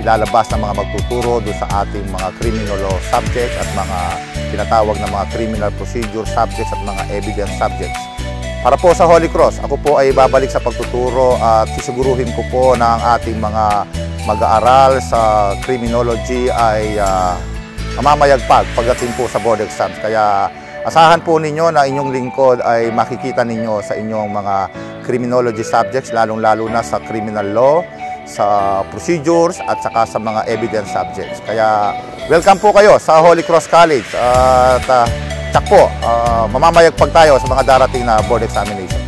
[0.00, 3.98] ilalabas na mga magtuturo doon sa ating mga criminal law subjects at mga
[4.56, 8.15] tinatawag na mga criminal procedure subjects at mga evidence subjects.
[8.64, 12.64] Para po sa Holy Cross, ako po ay babalik sa pagtuturo at sisiguruhin ko po
[12.78, 13.84] na ang ating mga
[14.26, 17.38] mag-aaral sa criminology ay uh,
[18.00, 19.94] mamamayagpag pagdating po sa board exams.
[20.02, 20.50] Kaya
[20.82, 24.56] asahan po ninyo na inyong lingkod ay makikita ninyo sa inyong mga
[25.06, 27.76] criminology subjects, lalong-lalo na sa criminal law,
[28.26, 31.38] sa procedures at saka sa mga evidence subjects.
[31.46, 31.94] Kaya
[32.26, 35.06] welcome po kayo sa Holy Cross College at uh,
[35.56, 39.00] tsak po, uh, mamamayagpag tayo sa mga darating na board examinations.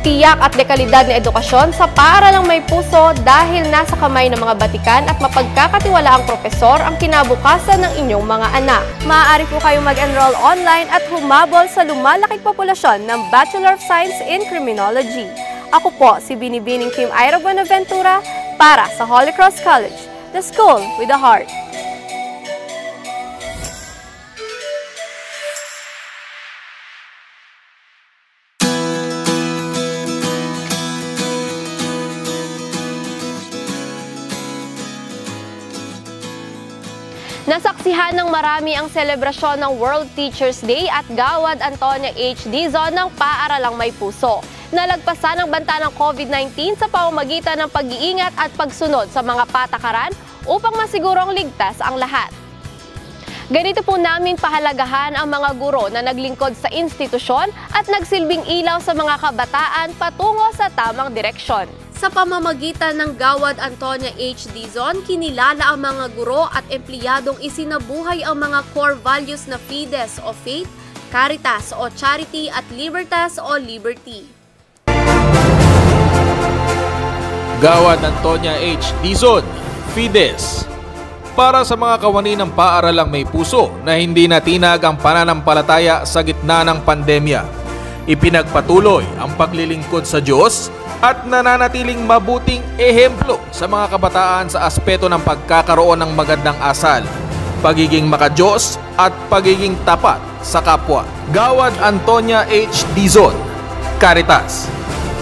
[0.00, 5.02] Tiyak at dekalidad na edukasyon sa paaralang may puso dahil nasa kamay ng mga batikan
[5.10, 8.80] at mapagkakatiwalaang propesor ang kinabukasan ng inyong mga anak.
[9.04, 14.46] Maaari po kayong mag-enroll online at humabol sa lumalaking populasyon ng Bachelor of Science in
[14.46, 15.26] Criminology.
[15.74, 18.22] Ako po si Binibining Kim Ira Buenaventura
[18.56, 19.98] para sa Holy Cross College,
[20.30, 21.50] the school with a heart.
[38.10, 42.42] Nasaksihan ng marami ang selebrasyon ng World Teachers Day at Gawad Antonia H.
[42.50, 44.42] Dizon ng Paaralang May Puso.
[44.74, 50.10] Nalagpasan ang banta ng COVID-19 sa pamamagitan ng pag-iingat at pagsunod sa mga patakaran
[50.42, 52.34] upang masigurong ligtas ang lahat.
[53.50, 58.94] Ganito po namin pahalagahan ang mga guro na naglingkod sa institusyon at nagsilbing ilaw sa
[58.94, 61.66] mga kabataan patungo sa tamang direksyon.
[61.98, 64.46] Sa pamamagitan ng Gawad Antonia H.
[64.54, 70.30] Dizon, kinilala ang mga guro at empleyadong isinabuhay ang mga core values na Fides o
[70.30, 70.70] Faith,
[71.10, 74.30] Caritas o Charity at Libertas o Liberty.
[77.58, 78.94] Gawad Antonia H.
[79.02, 79.42] Dizon,
[79.90, 80.69] Fides.
[81.38, 86.66] Para sa mga kawani ng paaralang may puso na hindi natinag ang pananampalataya sa gitna
[86.66, 87.46] ng pandemya,
[88.10, 95.22] ipinagpatuloy ang paglilingkod sa Diyos at nananatiling mabuting ehemplo sa mga kabataan sa aspeto ng
[95.22, 97.06] pagkakaroon ng magandang asal,
[97.62, 101.06] pagiging makajos at pagiging tapat sa kapwa.
[101.30, 102.82] Gawad Antonia H.
[102.98, 103.38] Dizon,
[104.02, 104.66] Caritas.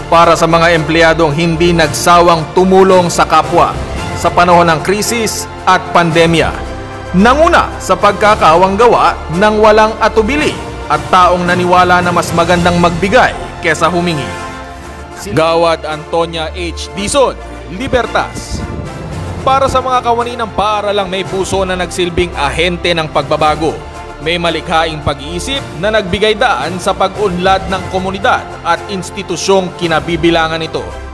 [0.09, 3.77] Para sa mga empleyadong hindi nagsawang tumulong sa kapwa
[4.19, 6.51] sa panahon ng krisis at pandemya.
[7.15, 10.51] Nanguna sa pagkakawang gawa ng walang atubili
[10.91, 13.31] at taong naniwala na mas magandang magbigay
[13.63, 14.27] kesa humingi.
[15.31, 16.91] Gawad Antonia H.
[16.99, 17.39] Dizon,
[17.71, 18.59] Libertas.
[19.39, 23.71] Para sa mga kawani ng paaralang may puso na nagsilbing ahente ng pagbabago,
[24.19, 31.08] may malikhaing pag-iisip na nagbigay daan sa pag-unlad ng komunidad at institusyong kinabibilangan nito.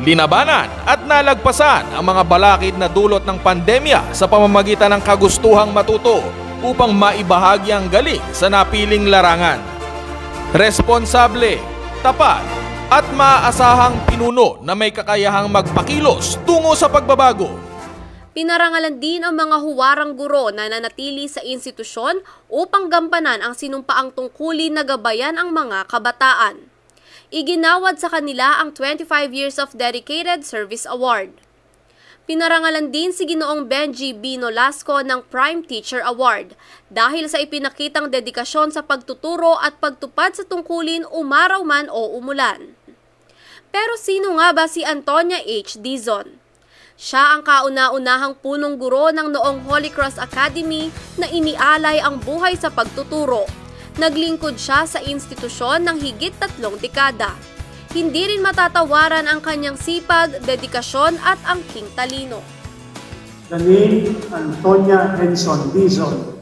[0.00, 6.24] Linabanan at nalagpasan ang mga balakid na dulot ng pandemya sa pamamagitan ng kagustuhang matuto
[6.64, 9.60] upang maibahagi ang galing sa napiling larangan.
[10.56, 11.60] Responsable,
[12.00, 12.40] tapat,
[12.88, 17.52] at maaasahang pinuno na may kakayahang magpakilos tungo sa pagbabago.
[18.32, 24.80] Pinarangalan din ang mga huwarang guro na nanatili sa institusyon upang gampanan ang sinumpaang tungkulin
[24.80, 26.69] na gabayan ang mga kabataan.
[27.30, 31.30] Iginawad sa kanila ang 25 Years of Dedicated Service Award.
[32.26, 34.34] Pinarangalan din si Ginoong Benji B.
[34.34, 36.58] Nolasco ng Prime Teacher Award
[36.90, 42.74] dahil sa ipinakitang dedikasyon sa pagtuturo at pagtupad sa tungkulin umaraw man o umulan.
[43.70, 45.78] Pero sino nga ba si Antonia H.
[45.78, 46.34] Dizon?
[46.98, 52.74] Siya ang kauna-unahang punong guro ng noong Holy Cross Academy na inialay ang buhay sa
[52.74, 53.69] pagtuturo.
[53.98, 57.34] Naglingkod siya sa institusyon ng higit tatlong dekada.
[57.90, 62.38] Hindi rin matatawaran ang kanyang sipag, dedikasyon at angking talino.
[63.50, 66.38] The name Antonia Henson Dizon,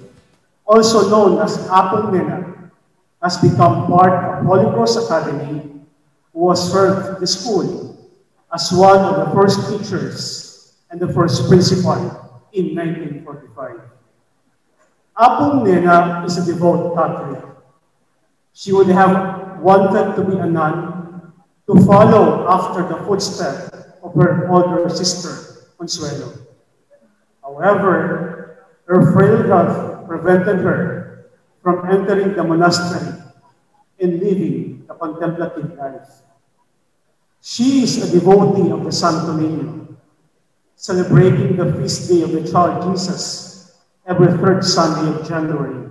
[0.69, 2.69] also known as Apong Nena,
[3.25, 5.65] has become part of Holy Cross Academy,
[6.37, 7.97] who was served the school
[8.53, 10.21] as one of the first teachers
[10.93, 11.97] and the first principal
[12.53, 13.88] in 1945.
[15.19, 17.43] Apong Nena is a devout Catholic.
[18.55, 21.35] She would have wanted to be a nun
[21.67, 26.33] to follow after the footsteps of her older sister, Consuelo.
[27.43, 31.27] However, her frail health prevented her
[31.63, 33.19] from entering the monastery
[33.99, 36.23] and living the contemplative life.
[37.43, 39.79] She is a devotee of the Santo Niño.
[40.79, 43.48] celebrating the feast day of the child Jesus
[44.09, 45.85] every third Sunday of January.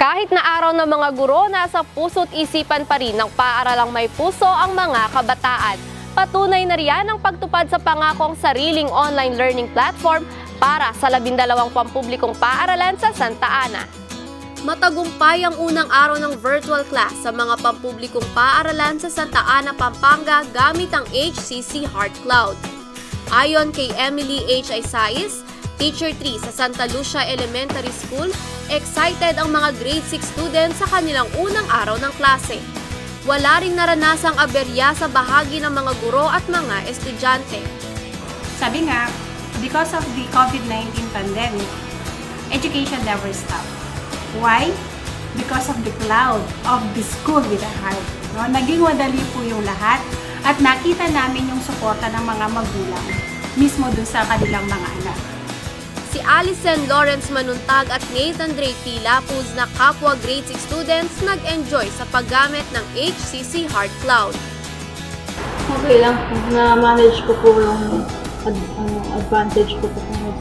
[0.00, 4.48] Kahit na araw ng mga guro, nasa puso't isipan pa rin ng paaralang may puso
[4.48, 5.76] ang mga kabataan.
[6.16, 10.24] Patunay na riyan ang pagtupad sa pangakong sariling online learning platform
[10.56, 13.84] para sa labindalawang pampublikong paaralan sa Santa Ana.
[14.64, 20.48] Matagumpay ang unang araw ng virtual class sa mga pampublikong paaralan sa Santa Ana, Pampanga
[20.56, 22.56] gamit ang HCC Heart Cloud.
[23.36, 24.72] Ayon kay Emily H.
[24.72, 25.45] Isais,
[25.76, 28.32] Teacher 3 sa Santa Lucia Elementary School,
[28.72, 32.64] excited ang mga grade 6 students sa kanilang unang araw ng klase.
[33.28, 37.60] Wala ring naranasang aberya sa bahagi ng mga guro at mga estudyante.
[38.56, 39.12] Sabi nga,
[39.60, 41.68] because of the COVID-19 pandemic,
[42.48, 43.68] education never stopped.
[44.40, 44.72] Why?
[45.36, 48.06] Because of the cloud of the school with a heart.
[48.32, 48.48] No?
[48.48, 50.00] Naging madali po yung lahat
[50.40, 53.06] at nakita namin yung suporta ng mga magulang
[53.60, 55.35] mismo dun sa kanilang mga anak.
[56.16, 62.08] Si Alison Lawrence Manuntag at Nathan Dre Pilapuz na kapwa grade 6 students nag-enjoy sa
[62.08, 64.32] paggamit ng HCC Heart Cloud.
[65.76, 66.16] Okay lang.
[66.56, 68.00] Na-manage ko po yung
[68.48, 70.40] ad- ano, advantage ko po kung mas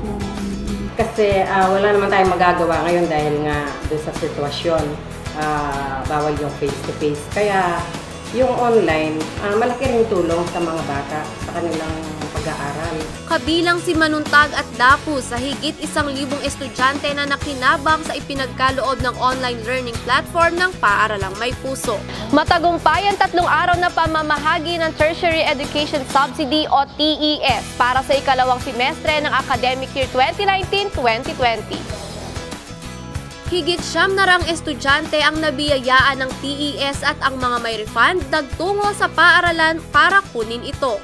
[0.95, 4.85] Kasi ah, wala naman tayong magagawa ngayon dahil nga doon sa sitwasyon.
[5.35, 7.19] Ah, bawal yung face-to-face.
[7.35, 7.83] Kaya
[8.31, 12.14] yung online, ah, malaki rin tulong sa mga bata sa kanilang
[12.45, 12.97] pag-aaral.
[13.25, 19.15] Kabilang si Manuntag at Dapu sa higit isang libong estudyante na nakinabang sa ipinagkaloob ng
[19.17, 21.97] online learning platform ng Paaralang May Puso.
[22.29, 28.61] Matagumpay ang tatlong araw na pamamahagi ng Tertiary Education Subsidy o TES para sa ikalawang
[28.61, 32.05] semestre ng academic year 2019-2020.
[33.45, 38.89] Higit siyam na rang estudyante ang nabiyayaan ng TES at ang mga may refund nagtungo
[38.97, 40.97] sa paaralan para kunin ito.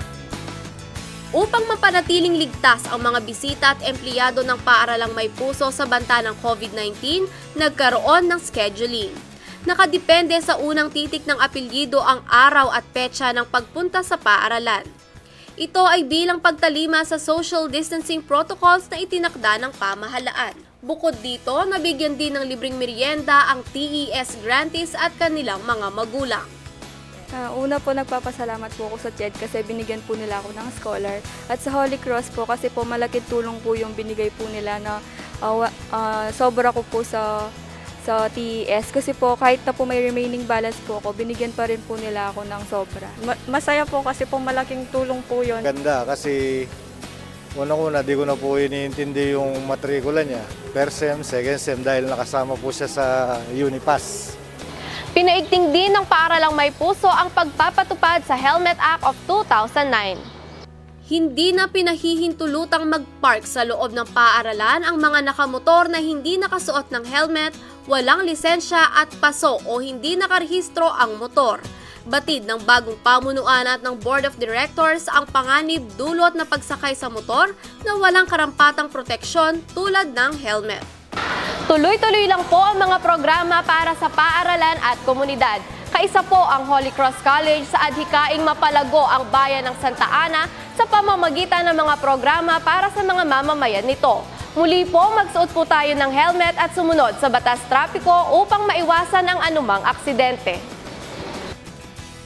[1.32, 6.36] Upang mapanatiling ligtas ang mga bisita at empleyado ng paaralang may puso sa banta ng
[6.44, 7.24] COVID-19,
[7.56, 9.16] nagkaroon ng scheduling.
[9.64, 14.84] Nakadepende sa unang titik ng apelyido ang araw at petsa ng pagpunta sa paaralan.
[15.56, 20.60] Ito ay bilang pagtalima sa social distancing protocols na itinakda ng pamahalaan.
[20.84, 26.61] Bukod dito, nabigyan din ng libreng merienda ang TES grantees at kanilang mga magulang.
[27.32, 31.18] Ah, una po, nagpapasalamat po ako sa CHED kasi binigyan po nila ako ng scholar.
[31.48, 35.00] At sa Holy Cross po kasi po malaking tulong po yung binigay po nila na
[35.40, 37.48] wa- ah, sobra ko po sa
[38.02, 41.78] sa TES kasi po kahit na po may remaining balance po ako, binigyan pa rin
[41.80, 43.06] po nila ako ng sobra.
[43.22, 45.62] Ma- masaya po kasi po malaking tulong po yun.
[45.62, 46.66] Ganda kasi
[47.54, 50.42] unang-una di ko na po iniintindi yung matrikula niya.
[50.74, 53.06] First sem, second sem dahil nakasama po siya sa
[53.54, 54.34] Unipass.
[55.12, 60.16] Pinaigting din ng paaralang may puso ang pagpapatupad sa Helmet Act of 2009.
[61.04, 67.04] Hindi na pinahihintulutang mag-park sa loob ng paaralan ang mga nakamotor na hindi nakasuot ng
[67.12, 67.52] helmet,
[67.92, 71.60] walang lisensya at paso o hindi nakarehistro ang motor.
[72.08, 77.12] Batid ng bagong pamunuan at ng Board of Directors ang panganib dulot na pagsakay sa
[77.12, 77.52] motor
[77.84, 81.01] na walang karampatang proteksyon tulad ng helmet.
[81.72, 85.64] Tuloy-tuloy lang po ang mga programa para sa paaralan at komunidad.
[85.88, 90.84] Kaisa po ang Holy Cross College sa adhikaing mapalago ang bayan ng Santa Ana sa
[90.84, 94.20] pamamagitan ng mga programa para sa mga mamamayan nito.
[94.52, 99.40] Muli po, magsuot po tayo ng helmet at sumunod sa batas trapiko upang maiwasan ang
[99.40, 100.60] anumang aksidente.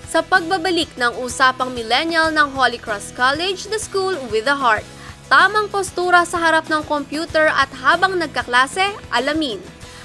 [0.09, 4.94] Sa pagbabalik ng usapang millennial ng Holy Cross College, the school with a heart.
[5.25, 9.57] Tamang postura sa harap ng computer at habang nagkaklase, alamin.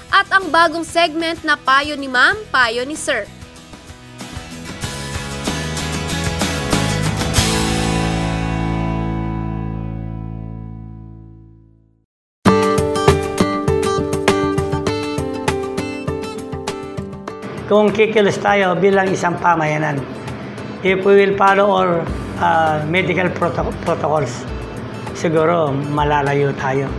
[0.09, 3.29] At ang bagong segment na payo ni ma'am, payo ni sir.
[17.71, 19.95] kung kikilos tayo bilang isang pamayanan,
[20.83, 21.91] if we will follow all
[22.43, 24.43] uh, medical proto- protocols,
[25.21, 26.89] siguro malalayo tayo.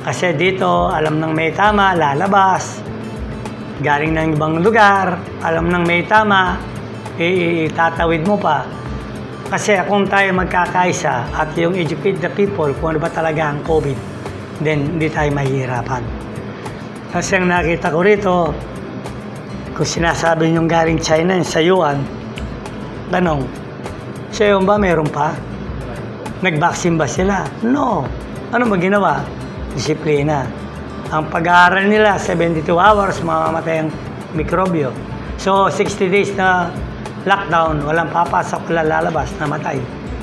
[0.00, 2.80] Kasi dito, alam ng may tama, lalabas.
[3.84, 6.56] Galing ng ibang lugar, alam ng may tama,
[7.20, 8.64] itatawid mo pa.
[9.52, 13.98] Kasi kung tayo magkakaisa at yung educate the people kung ano ba talaga ang COVID,
[14.64, 16.00] then hindi tayo mahihirapan.
[17.12, 18.36] Kasi ang nakita ko rito,
[19.76, 22.00] kung sinasabi niyong galing China sa Yuan,
[23.12, 23.42] tanong,
[24.32, 25.49] sa Yuan ba meron pa?
[26.40, 27.44] Nag-vaccine ba sila?
[27.60, 28.08] No.
[28.48, 29.20] Ano ba ginawa?
[29.76, 30.48] Disiplina.
[31.12, 33.92] Ang pag-aaral nila, 72 hours, mamamatay ang
[34.32, 34.88] mikrobyo.
[35.36, 36.72] So, 60 days na
[37.28, 39.76] lockdown, walang papasok, wala lalabas, namatay.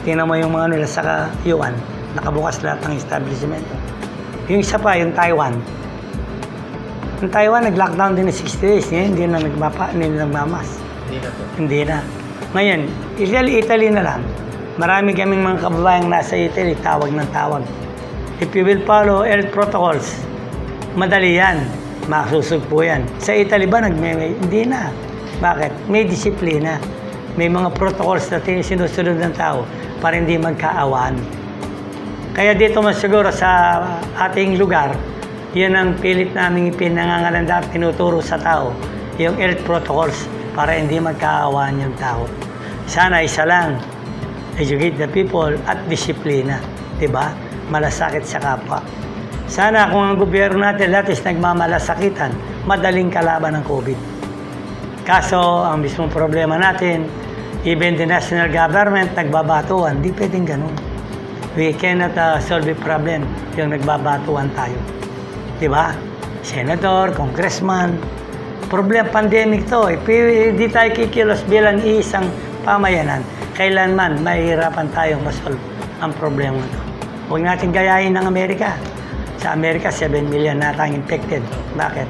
[0.10, 1.78] Tingnan mo yung mga nila sa Yuan.
[2.18, 3.62] nakabukas lahat ng establishment.
[4.50, 5.54] Yung isa pa, yung Taiwan.
[7.22, 8.90] Yung Taiwan, nag-lockdown din ng 60 days.
[8.90, 10.82] Ngayon, hindi na nagmapa, hindi na nagmamas.
[11.06, 11.42] Hindi na po.
[11.62, 11.98] Hindi na.
[12.58, 12.80] Ngayon,
[13.22, 14.47] Italy, Italy na lang.
[14.78, 17.66] Marami kaming mga kababayang nasa Italy, tawag ng tawag.
[18.38, 20.22] If you will follow health protocols,
[20.94, 21.66] madali yan.
[22.06, 23.02] Masusugpo yan.
[23.18, 24.94] Sa Italy ba, nagme hindi na.
[25.42, 25.90] Bakit?
[25.90, 26.78] May disiplina.
[27.42, 29.66] May mga protocols na sinusunod ng tao
[29.98, 31.18] para hindi magkaawaan.
[32.38, 33.82] Kaya dito mas siguro sa
[34.30, 34.94] ating lugar,
[35.58, 38.70] yun ang pilit namin pinangangalanda at tinuturo sa tao,
[39.18, 42.30] yung health protocols para hindi magkaawaan yung tao.
[42.86, 43.97] Sana isa lang,
[44.58, 46.58] educate the people at disiplina.
[46.98, 47.34] 'di ba?
[47.70, 48.82] Malasakit sa kapwa.
[49.48, 52.36] Sana kung ang gobyerno natin lahat is nagmamalasakitan,
[52.68, 53.96] madaling kalaban ng COVID.
[55.08, 57.08] Kaso, ang mismong problema natin,
[57.64, 60.76] even the national government nagbabatuan, di pwedeng ganun.
[61.56, 63.24] We cannot uh, solve the problem
[63.56, 64.76] yung nagbabatuan tayo.
[65.64, 65.96] Di ba?
[66.44, 67.96] Senator, congressman,
[68.68, 69.88] problem pandemic to.
[69.88, 72.28] If hindi tayo kikilos bilang isang
[72.68, 73.24] pamayanan,
[73.58, 75.60] kailanman mahihirapan tayong masolve
[75.98, 76.80] ang problema to.
[77.34, 78.78] Huwag natin gayahin ng Amerika.
[79.42, 81.42] Sa Amerika, 7 million na tayong infected.
[81.74, 82.06] Bakit?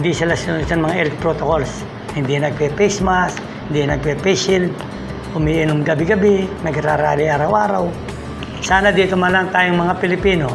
[0.00, 1.84] Hindi sila sunod sa mga health protocols.
[2.16, 4.72] Hindi nagpe-face mask, hindi nagpe-face shield,
[5.36, 7.84] umiinom gabi-gabi, nagrarally araw-araw.
[8.64, 10.48] Sana dito man lang tayong mga Pilipino,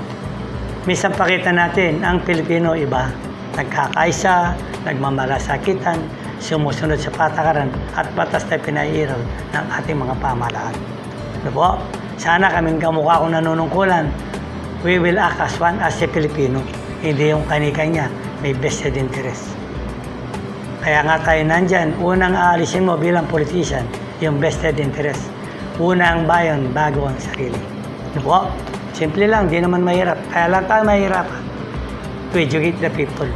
[0.89, 3.11] minsan pakita natin ang Pilipino iba.
[3.53, 4.55] Nagkakaisa,
[4.87, 5.99] nagmamalasakitan,
[6.39, 9.19] sumusunod sa patakaran at batas na pinahihiraw
[9.53, 10.75] ng ating mga pamahalaan.
[11.43, 11.67] Ano po?
[12.19, 14.11] Sana kaming kamukha kong nanunungkulan,
[14.83, 16.59] we will act as one as a Filipino.
[16.99, 18.11] Hindi yung kanikanya,
[18.43, 19.55] may vested interest.
[20.79, 23.83] Kaya nga tayo nandyan, unang aalisin mo bilang politician,
[24.23, 25.27] yung vested interest.
[25.79, 27.59] Una ang bayan bago ang sarili.
[28.15, 28.39] Ano po?
[28.91, 30.19] Simple lang, di naman mahirap.
[30.31, 31.27] Kaya lang tayo mahirap
[32.31, 33.27] to educate the people.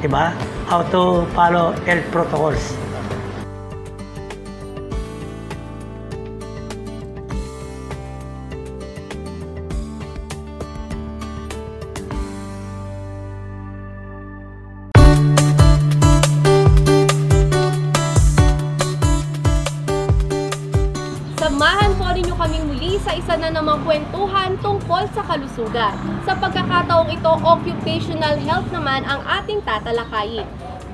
[0.00, 0.55] Diba?
[0.66, 1.72] How to follow
[27.26, 30.46] pagkakataong ito, occupational health naman ang ating tatalakayin.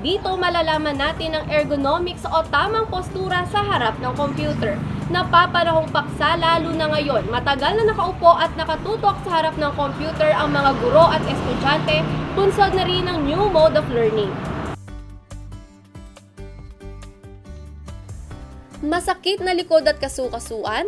[0.03, 4.75] Dito malalaman natin ang ergonomics o tamang postura sa harap ng computer.
[5.07, 7.29] Napapanahong paksa lalo na ngayon.
[7.31, 12.03] Matagal na nakaupo at nakatutok sa harap ng computer ang mga guro at estudyante,
[12.35, 14.33] bunsod na rin ng new mode of learning.
[18.83, 20.83] Masakit na likod at kasukasuan?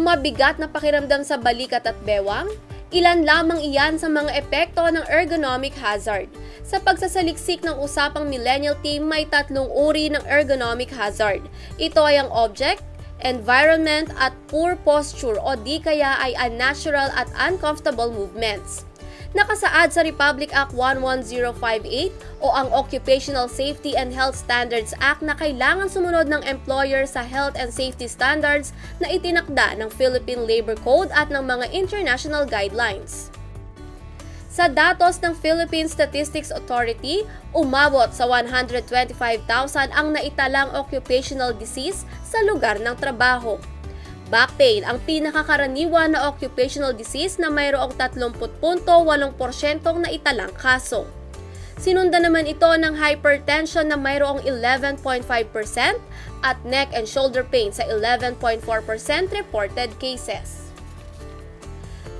[0.00, 2.48] Mabigat na pakiramdam sa balikat at bewang?
[2.92, 6.28] Ilan lamang iyan sa mga epekto ng ergonomic hazard.
[6.60, 11.40] Sa pagsasaliksik ng usapang millennial team, may tatlong uri ng ergonomic hazard.
[11.80, 12.84] Ito ay ang object,
[13.24, 18.84] environment at poor posture o di kaya ay unnatural at uncomfortable movements.
[19.34, 25.90] Nakasaad sa Republic Act 11058 o ang Occupational Safety and Health Standards Act na kailangan
[25.90, 28.70] sumunod ng employer sa health and safety standards
[29.02, 33.34] na itinakda ng Philippine Labor Code at ng mga international guidelines.
[34.54, 39.18] Sa datos ng Philippine Statistics Authority, umabot sa 125,000
[39.90, 43.58] ang naitalang occupational disease sa lugar ng trabaho.
[44.34, 48.58] Back pain ang pinakakaraniwan na occupational disease na mayroong 30.8%
[50.02, 51.06] na italang kaso.
[51.78, 55.22] Sinundan naman ito ng hypertension na mayroong 11.5%
[56.42, 58.34] at neck and shoulder pain sa 11.4%
[59.30, 60.66] reported cases.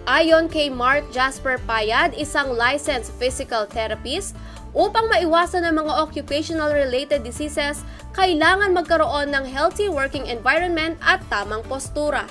[0.06, 4.38] Ayon kay Mark Jasper Payad, isang licensed physical therapist,
[4.74, 12.26] upang maiwasan ang mga occupational-related diseases, kailangan magkaroon ng healthy working environment at tamang postura.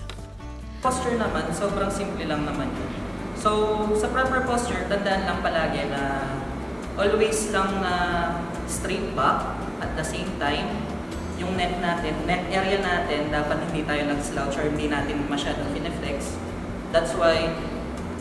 [0.84, 2.91] Posture naman, sobrang simple lang naman yun.
[3.39, 3.50] So,
[3.96, 6.28] sa proper posture, tandaan lang palagi na
[7.00, 7.94] always lang na
[8.68, 10.68] straight back at the same time,
[11.39, 16.36] yung neck natin, neck area natin, dapat hindi tayo nag-slouch or hindi natin masyadong pineflex.
[16.91, 17.52] That's why,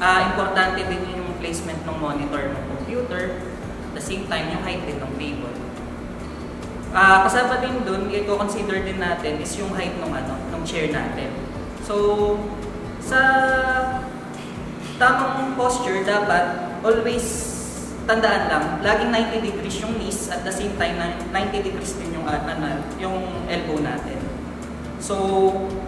[0.00, 3.51] uh, importante din yung placement ng monitor ng computer,
[4.02, 5.54] same time, yung height din ng table.
[6.92, 11.32] Ah, kasama din dun, i-consider din natin is yung height ng ano, ng chair natin.
[11.86, 12.36] So,
[13.00, 13.20] sa
[15.00, 17.52] tamang posture, dapat always
[18.04, 22.18] tandaan lang, laging 90 degrees yung knees at the same time na 90 degrees din
[22.18, 24.18] yung, uh, ano, yung elbow natin.
[24.98, 25.14] So,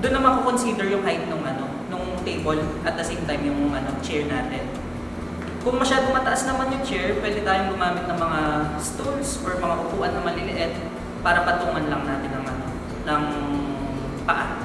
[0.02, 3.70] doon naman ko consider yung height ng ano, nung table at the same time yung
[3.70, 4.84] ano, chair natin.
[5.64, 8.40] Kung masyadong mataas naman yung chair, pwede tayong gumamit ng mga
[8.84, 10.76] stools or mga upuan na maliliit
[11.24, 12.64] para patungan lang natin ng, ano,
[13.08, 13.22] ng
[14.28, 14.60] paa.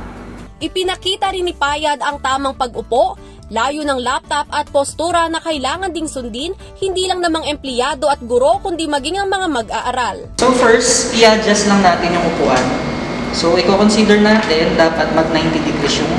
[0.60, 3.16] Ipinakita rin ni Payad ang tamang pag-upo,
[3.48, 6.52] layo ng laptop at postura na kailangan ding sundin
[6.84, 10.18] hindi lang namang empleyado at guro kundi maging ang mga mag-aaral.
[10.36, 12.66] So first, i-adjust lang natin yung upuan.
[13.32, 16.14] So i-consider natin dapat mag 90 degrees yung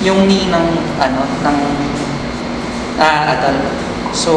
[0.00, 0.66] yung knee ng
[1.00, 1.58] ano ng
[2.98, 3.56] ah atal.
[4.14, 4.32] So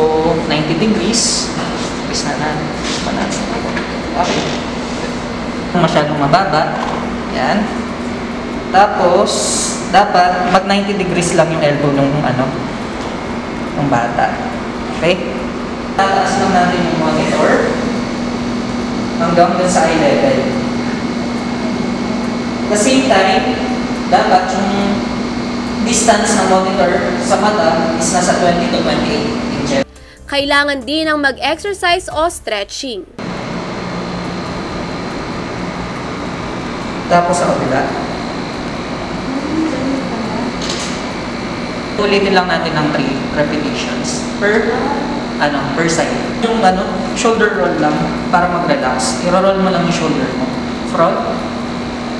[0.49, 1.53] 90 degrees
[2.09, 2.49] is na na.
[4.17, 4.43] Okay.
[5.77, 6.73] Masyadong mababa.
[7.37, 7.61] Yan.
[8.73, 9.31] Tapos
[9.93, 12.45] dapat mag 90 degrees lang yung elbow ng ano
[13.77, 14.33] ng bata.
[14.97, 15.37] Okay?
[15.93, 17.51] Tataas lang natin yung monitor
[19.17, 20.39] hanggang dun sa eye level.
[22.67, 23.55] At the same time,
[24.11, 24.71] dapat yung
[25.87, 29.83] distance ng monitor sa mata is nasa 20 to 28 inches.
[30.27, 33.07] Kailangan din ang mag-exercise o stretching.
[37.07, 37.81] Tapos sa kabila.
[41.97, 44.75] Ulitin lang natin ng 3 repetitions per
[45.39, 46.11] ano, per side.
[46.43, 46.83] Yung ano,
[47.15, 47.95] shoulder roll lang
[48.27, 49.23] para mag-relax.
[49.23, 50.45] I-roll mo lang yung shoulder mo.
[50.91, 51.15] Front,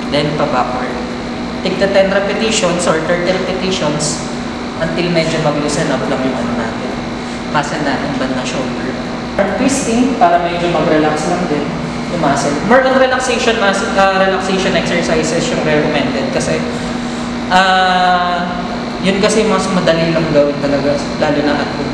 [0.09, 0.47] then pa
[1.75, 4.23] the 10 repetitions or 30 repetitions
[4.79, 6.91] until medyo mag-loosen up lang yung ano natin.
[7.51, 8.87] Muscle natin banda shoulder.
[9.59, 11.65] Twisting para medyo mag-relax lang din
[12.15, 12.55] yung muscle.
[12.71, 16.55] More on relaxation, muscle, uh, relaxation exercises yung recommended kasi
[17.51, 18.47] uh,
[19.03, 21.93] yun kasi mas madali lang gawin talaga lalo na at home.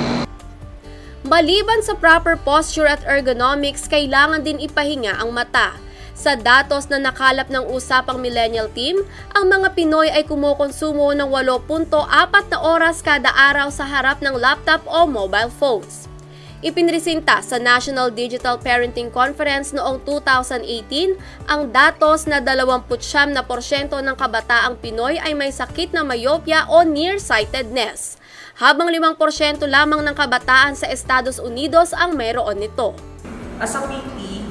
[1.24, 5.74] Maliban sa proper posture at ergonomics, kailangan din ipahinga ang mata.
[6.14, 9.02] Sa datos na nakalap ng usapang millennial team,
[9.34, 11.90] ang mga Pinoy ay kumukonsumo ng 8.4
[12.54, 16.06] na oras kada araw sa harap ng laptop o mobile phones.
[16.64, 22.96] Ipinresinta sa National Digital Parenting Conference noong 2018 ang datos na 29%
[23.92, 28.16] ng kabataang Pinoy ay may sakit na myopia o nearsightedness
[28.56, 32.96] habang 5% lamang ng kabataan sa Estados Unidos ang mayroon nito.
[33.60, 34.48] As a PT,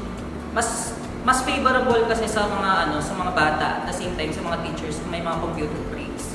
[0.52, 0.92] mas
[1.22, 4.58] mas favorable kasi sa mga ano sa mga bata at the same time sa mga
[4.66, 6.34] teachers kung may mga computer breaks.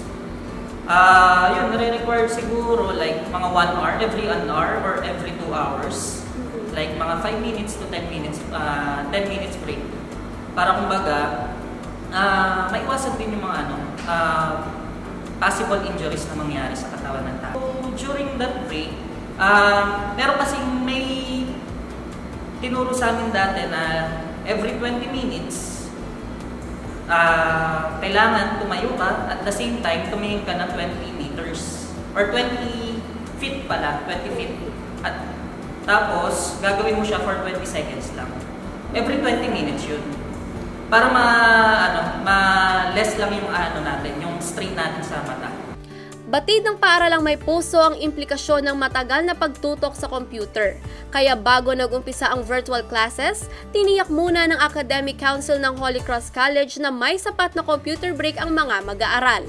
[0.88, 5.52] Ah, uh, yun nare-require siguro like mga 1 hour every an hour or every 2
[5.52, 6.24] hours.
[6.72, 9.84] Like mga 5 minutes to 10 minutes uh, 10 minutes break.
[10.56, 11.52] Para kumbaga
[12.16, 13.76] uh, maiwasan din yung mga ano
[14.08, 14.52] uh,
[15.38, 17.60] possible injuries na mangyari sa katawan ng tao.
[17.60, 18.96] So, during that break,
[19.36, 21.06] uh, meron kasing may
[22.58, 23.84] tinuro sa amin dati na
[24.48, 25.91] every 20 minutes,
[27.12, 33.04] uh, kailangan tumayo ka at the same time tumingin ka ng 20 meters or 20
[33.38, 34.56] feet pala, 20 feet.
[35.04, 35.20] At
[35.84, 38.28] tapos, gagawin mo siya for 20 seconds lang.
[38.95, 40.04] Every 20 minutes yun.
[40.88, 41.26] Para ma,
[41.84, 42.38] ano, ma
[42.95, 45.66] less lang yung ano natin, yung strain natin sa mata.
[46.28, 50.75] Batid ng paaralang may puso ang implikasyon ng matagal na pagtutok sa computer.
[51.07, 56.84] Kaya bago nag-umpisa ang virtual classes, tiniyak muna ng Academic Council ng Holy Cross College
[56.84, 59.47] na may sapat na computer break ang mga mag-aaral.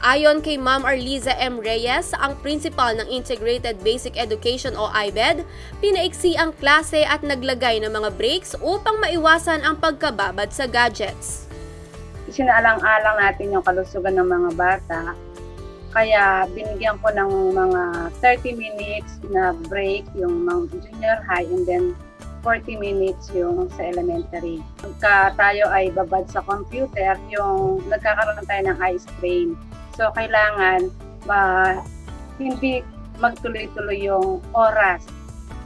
[0.00, 1.60] Ayon kay Ma'am Arliza M.
[1.60, 5.44] Reyes, ang principal ng Integrated Basic Education o IBED,
[5.84, 11.44] pinaiksi ang klase at naglagay ng mga breaks upang maiwasan ang pagkababad sa gadgets.
[12.24, 15.00] Isinaalang-alang natin yung kalusugan ng mga bata,
[15.92, 17.82] kaya binigyan ko ng mga
[18.20, 21.96] 30 minutes na break yung mga junior high and then
[22.46, 24.62] 40 minutes yung sa elementary.
[24.78, 29.58] Pagka tayo ay babad sa computer, yung nagkakaroon tayo ng eye strain.
[29.98, 30.94] So, kailangan
[31.26, 31.82] uh,
[32.38, 32.86] hindi
[33.18, 35.02] magtuloy-tuloy yung oras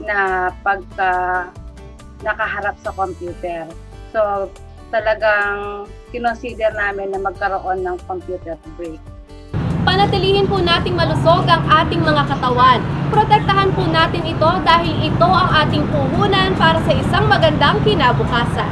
[0.00, 1.12] na pagka
[2.24, 3.68] nakaharap sa computer.
[4.10, 4.48] So,
[4.88, 9.00] talagang kinonsider namin na magkaroon ng computer break.
[10.02, 12.82] Panatilihin po nating malusog ang ating mga katawan.
[13.14, 18.66] Protektahan po natin ito dahil ito ang ating puhunan para sa isang magandang kinabukasan.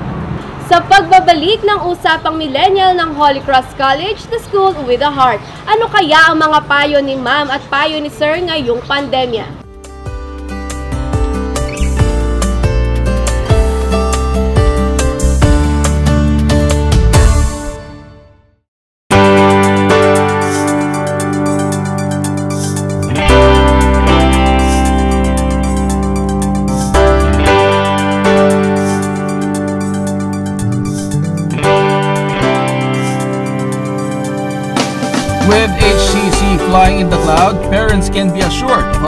[0.66, 5.38] Sa pagbabalik ng usapang millennial ng Holy Cross College, the school with a heart.
[5.70, 9.59] Ano kaya ang mga payo ni ma'am at payo ni sir ngayong pandemya?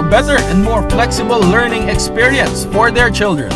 [0.03, 3.51] A better and more flexible learning experience for their children.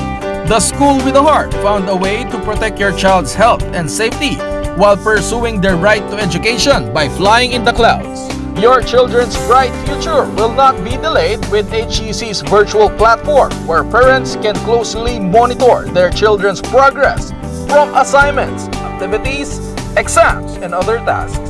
[0.49, 4.37] The School with a Heart found a way to protect your child's health and safety
[4.77, 8.21] while pursuing their right to education by flying in the clouds.
[8.61, 14.55] Your children's bright future will not be delayed with HEC's virtual platform where parents can
[14.57, 17.31] closely monitor their children's progress
[17.67, 19.59] from assignments, activities,
[19.97, 21.46] exams, and other tasks.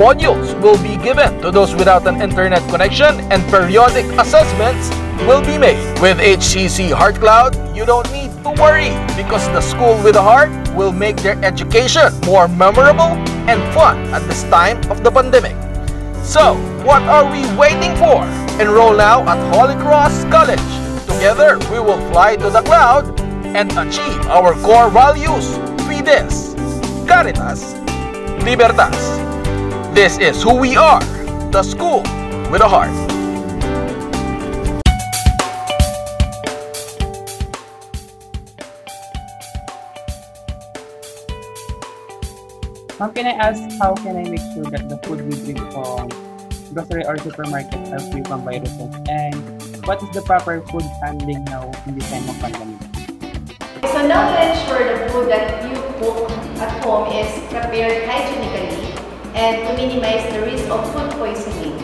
[0.00, 4.88] Modules will be given to those without an internet connection and periodic assessments
[5.28, 5.76] will be made.
[6.00, 10.48] With HCC Heart Cloud, you don't need to worry because the school with a heart
[10.72, 13.12] will make their education more memorable
[13.44, 15.52] and fun at this time of the pandemic.
[16.24, 18.24] So, what are we waiting for?
[18.56, 20.64] Enroll now at Holy Cross College.
[21.12, 25.60] Together, we will fly to the cloud and achieve our core values.
[25.84, 26.56] Fides,
[27.06, 27.74] Caritas,
[28.42, 29.19] Libertas.
[29.90, 31.02] This is who we are,
[31.50, 32.06] the school
[32.48, 32.94] with a heart.
[43.00, 46.06] Ma'am, can I ask how can I make sure that the food we bring from
[46.72, 48.94] grocery or supermarket are free from viruses?
[49.10, 49.42] And
[49.90, 52.78] what is the proper food handling now in this time of pandemic?
[53.90, 56.30] So now to ensure the food that you cook
[56.62, 58.89] at home is prepared hygienically
[59.34, 61.76] and to minimize the risk of food poisoning,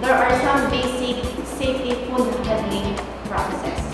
[0.00, 1.24] there are some basic
[1.58, 3.84] safety food handling practices.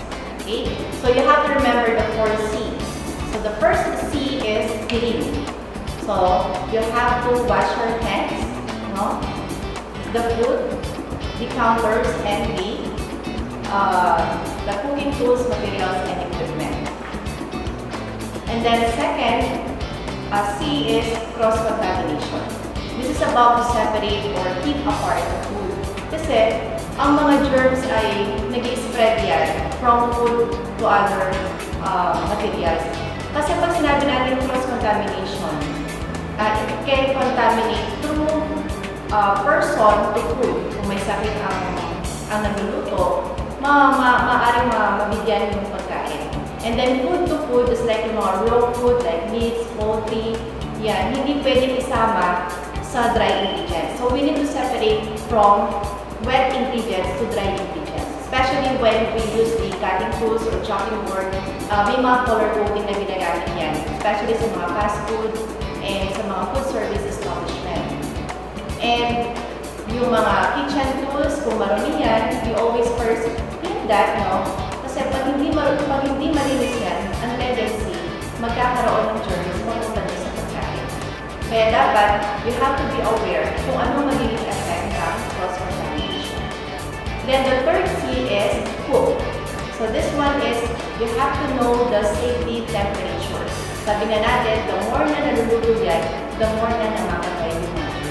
[0.41, 0.65] Okay?
[1.01, 3.33] So you have to remember the four C's.
[3.33, 5.45] So the first C is clean.
[6.05, 8.45] So you have to wash your hands,
[8.95, 9.35] no?
[10.13, 10.69] the food,
[11.39, 12.85] the counters, and the
[13.67, 14.21] uh,
[14.65, 16.75] the cooking tools, materials, and equipment.
[18.47, 22.54] And then second, uh, C is cross-contamination.
[22.95, 25.75] This is about to separate or keep apart the food.
[26.15, 26.63] Kasi
[26.95, 29.51] ang mga germs ay nag spread yan
[29.83, 31.27] from food to other
[31.83, 32.79] uh, materials.
[33.35, 35.55] Kasi pag sinabi natin cross-contamination,
[36.39, 38.39] uh, it can contaminate through
[39.11, 40.55] uh, person to food.
[40.79, 41.59] Kung may sakit ang,
[42.31, 46.31] ang nagluluto, ma, ma, maaaring ma, mabigyan yung pagkain.
[46.63, 50.39] And then food to food is like yung mga raw food like meats, poultry,
[50.79, 52.47] yan, hindi pwedeng isama
[52.95, 53.99] sa dry ingredients.
[53.99, 55.67] So we need to separate from
[56.23, 58.07] wet ingredients to dry ingredients.
[58.23, 61.27] Especially when we use the cutting tools or chopping board,
[61.67, 63.75] uh, may mga color coding na ginagamit yan.
[63.99, 65.31] Especially sa mga fast food
[65.83, 67.83] and sa mga food service establishment.
[68.79, 69.35] And
[69.91, 73.27] yung mga kitchen tools, kung marumi yan, we always first
[73.59, 74.39] clean that, no?
[74.87, 77.91] Kasi pag hindi, pag hindi malinis yan, ang tendency,
[78.39, 80.04] magkakaroon ng germs pagkain.
[81.55, 86.43] Kaya dapat, you have to be aware kung ano magiging effect ng cross-contamination.
[87.23, 88.59] Then the third C is
[88.91, 89.15] cook.
[89.79, 90.59] So this one is,
[90.99, 93.47] you have to know the safety temperature.
[93.87, 96.03] Sabi na natin, the more na naluluto yan,
[96.43, 98.03] the more na namamatay yung mga.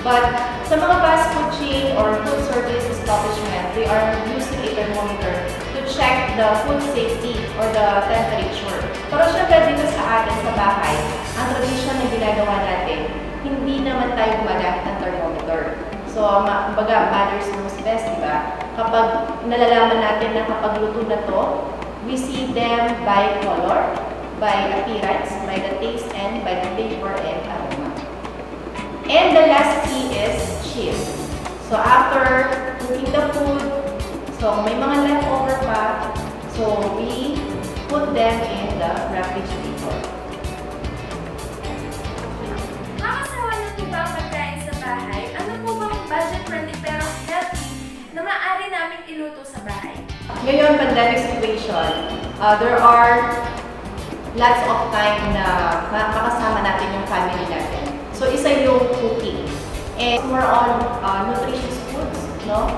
[0.00, 0.24] But
[0.64, 5.44] sa mga fast food chain or food service establishment, they are using a thermometer
[5.76, 8.95] to check the food safety or the temperature.
[9.06, 10.96] Pero syempre dito sa atin, sa bahay,
[11.38, 13.00] ang tradition na ginagawa natin,
[13.46, 15.60] hindi naman tayo gumagamit ng thermometer.
[16.10, 18.58] So, ma baga, mothers knows best, di ba?
[18.74, 21.40] Kapag nalalaman natin na kapag luto na to,
[22.02, 23.94] we see them by color,
[24.42, 27.90] by appearance, by the taste, and by the flavor and aroma.
[29.06, 30.98] And the last key is chill.
[31.70, 32.50] So after
[32.82, 33.62] cooking the food,
[34.42, 36.10] so may mga leftover pa,
[36.58, 37.38] so we
[37.96, 39.96] put them in the refrigerator.
[43.00, 47.72] Makasawa ng iba ang pagkain sa bahay, ano po bang budget-friendly pero healthy
[48.12, 49.96] na maaari namin iluto sa bahay?
[50.44, 51.88] Ngayon, pandemic situation,
[52.36, 53.32] uh, there are
[54.36, 57.96] lots of time na ma- makasama natin yung family natin.
[58.12, 59.48] So, isa yung cooking.
[59.96, 62.68] And more on uh, nutritious foods, no?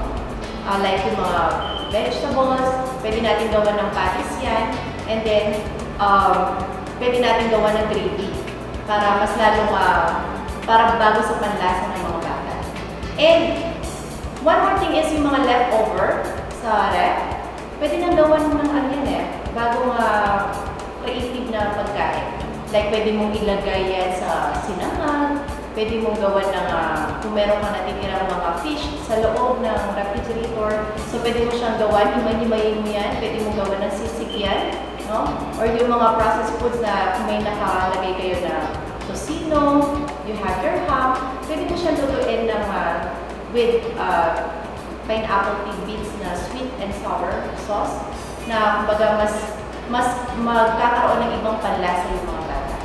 [0.63, 1.43] Uh, like yung mga
[1.91, 2.71] vegetables,
[3.03, 4.88] pwede natin gawa ng patties yan.
[5.09, 5.57] And then,
[5.97, 6.61] um,
[7.01, 8.29] pwede natin gawa ng gravy
[8.85, 10.09] para mas lalong uh,
[10.69, 12.55] para bago sa panlasa ng mga bata.
[13.17, 13.45] And
[14.45, 16.29] one more thing is yung mga leftover
[16.61, 17.25] sa ref,
[17.81, 19.25] pwede nang gawa ng ano yan eh,
[19.57, 20.53] bagong uh,
[21.01, 22.29] creative na pagkain.
[22.69, 25.41] Like, pwede mong ilagay yan sa sinangag,
[25.73, 30.85] pwede mong gawa ng, uh, kung meron ka natitirang mga fish sa loob ng refrigerator,
[31.09, 34.77] so pwede mo siyang gawa, himay-himayin mo yan, pwede mong gawa ng sisig yan,
[35.09, 35.25] no?
[35.57, 38.55] Or yung mga processed foods na may nakalagay kayo na
[39.09, 39.89] tocino,
[40.29, 41.17] you have your ham,
[41.49, 42.97] pwede mo siyang lutuin ng uh,
[43.57, 44.37] with uh,
[45.09, 47.33] pineapple tidbits na sweet and sour
[47.65, 48.05] sauce
[48.45, 49.35] na kumbaga mas
[49.89, 52.77] mas magkakaroon ng ibang panlasa yung mga bata.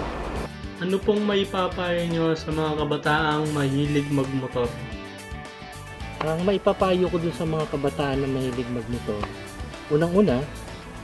[0.79, 4.71] Ano pong may papayo nyo sa mga kabataang mahilig magmotor?
[6.23, 9.19] Ang maipapayo ko dun sa mga kabataan na mahilig magmotor,
[9.91, 10.39] unang-una,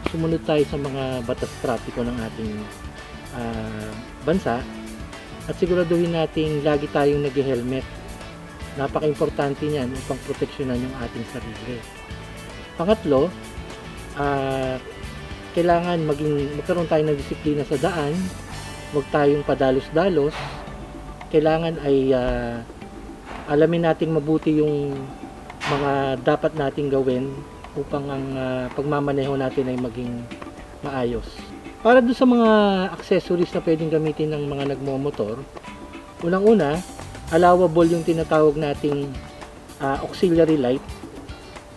[0.07, 2.53] sumunod tayo sa mga batas trapiko ng ating
[3.35, 3.91] ah,
[4.23, 4.63] bansa
[5.49, 7.83] at siguraduhin nating lagi tayong nag-helmet.
[8.77, 11.77] Napaka-importante niyan upang proteksyonan yung ating sarili.
[12.79, 13.27] Pangatlo,
[14.15, 14.79] ah,
[15.51, 18.13] kailangan maging magkaroon tayo ng disiplina sa daan,
[18.93, 20.33] huwag tayong padalos-dalos.
[21.33, 22.61] Kailangan ay ah,
[23.49, 24.93] alamin nating mabuti yung
[25.69, 27.29] mga dapat nating gawin
[27.77, 30.13] upang ang ah, pagmamaneho natin ay maging
[30.81, 31.27] maayos.
[31.79, 32.49] Para doon sa mga
[32.91, 35.39] accessories na pwedeng gamitin ng mga nagmomotor,
[36.25, 36.79] unang-una,
[37.29, 39.07] allowable yung tinatawag nating
[39.79, 40.83] ah, auxiliary light.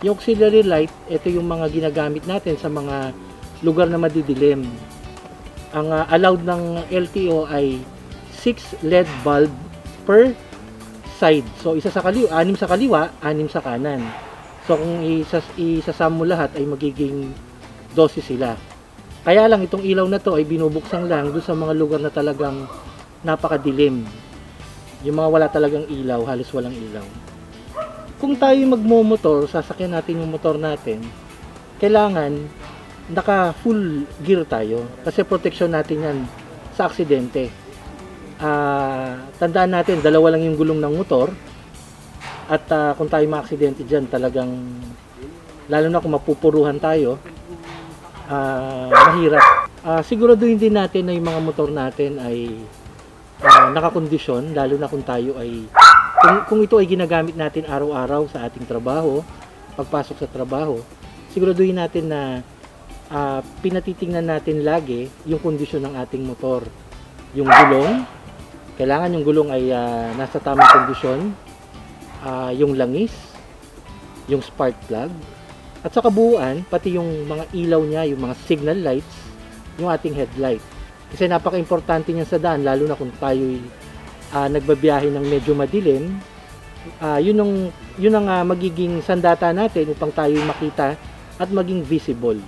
[0.03, 3.15] Yung auxiliary light, ito yung mga ginagamit natin sa mga
[3.63, 4.67] lugar na madidilim.
[5.71, 7.79] Ang ah, allowed ng LTO ay
[8.43, 9.53] 6 LED bulb
[10.03, 10.35] per
[11.15, 11.47] side.
[11.63, 14.03] So isa sa kaliwa, anim sa kaliwa, anim sa kanan.
[14.63, 17.35] So kung isas, isasam mo lahat ay magiging
[17.91, 18.55] 12 sila.
[19.23, 22.67] Kaya lang itong ilaw na to ay binubuksan lang doon sa mga lugar na talagang
[23.23, 24.07] napakadilim.
[25.03, 27.03] Yung mga wala talagang ilaw, halos walang ilaw.
[28.23, 31.03] Kung tayo magmo-motor, sasakyan natin yung motor natin,
[31.83, 32.31] kailangan
[33.11, 36.17] naka full gear tayo kasi protection natin yan
[36.71, 37.51] sa aksidente.
[38.39, 41.35] Ah, tandaan natin, dalawa lang yung gulong ng motor
[42.49, 44.51] at ah, kung tayo maaksidente dyan, talagang
[45.71, 47.19] lalo na kung mapupuruhan tayo,
[48.27, 49.45] ah, mahirap.
[49.83, 52.51] Ah, siguraduhin din natin na yung mga motor natin ay
[53.43, 55.67] ah, nakakondisyon, lalo na kung tayo ay
[56.23, 59.19] kung, kung ito ay ginagamit natin araw-araw sa ating trabaho,
[59.75, 60.79] pagpasok sa trabaho,
[61.31, 62.21] siguraduhin natin na
[63.11, 66.63] ah, pinatitingnan natin lagi yung kondisyon ng ating motor.
[67.33, 68.05] Yung gulong,
[68.77, 71.31] kailangan yung gulong ay ah, nasa tamang kondisyon,
[72.23, 73.11] ah, yung langis,
[74.31, 75.11] yung spark plug,
[75.83, 79.15] at sa kabuuan, pati yung mga ilaw niya, yung mga signal lights,
[79.75, 80.63] yung ating headlight.
[81.11, 83.59] Kasi napaka-importante niyan sa daan, lalo na kung tayo
[84.31, 86.15] uh, nagbabiyahe ng medyo madilim,
[87.03, 87.51] ah, yun ang,
[87.99, 90.95] yun ang ah, magiging sandata natin upang tayo makita
[91.35, 92.39] at maging visible.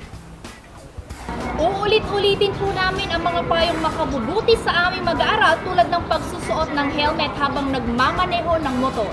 [1.59, 7.31] Uulit-ulitin po namin ang mga payong makabubuti sa aming mag-aaral tulad ng pagsusuot ng helmet
[7.35, 9.11] habang nagmamaneho ng motor.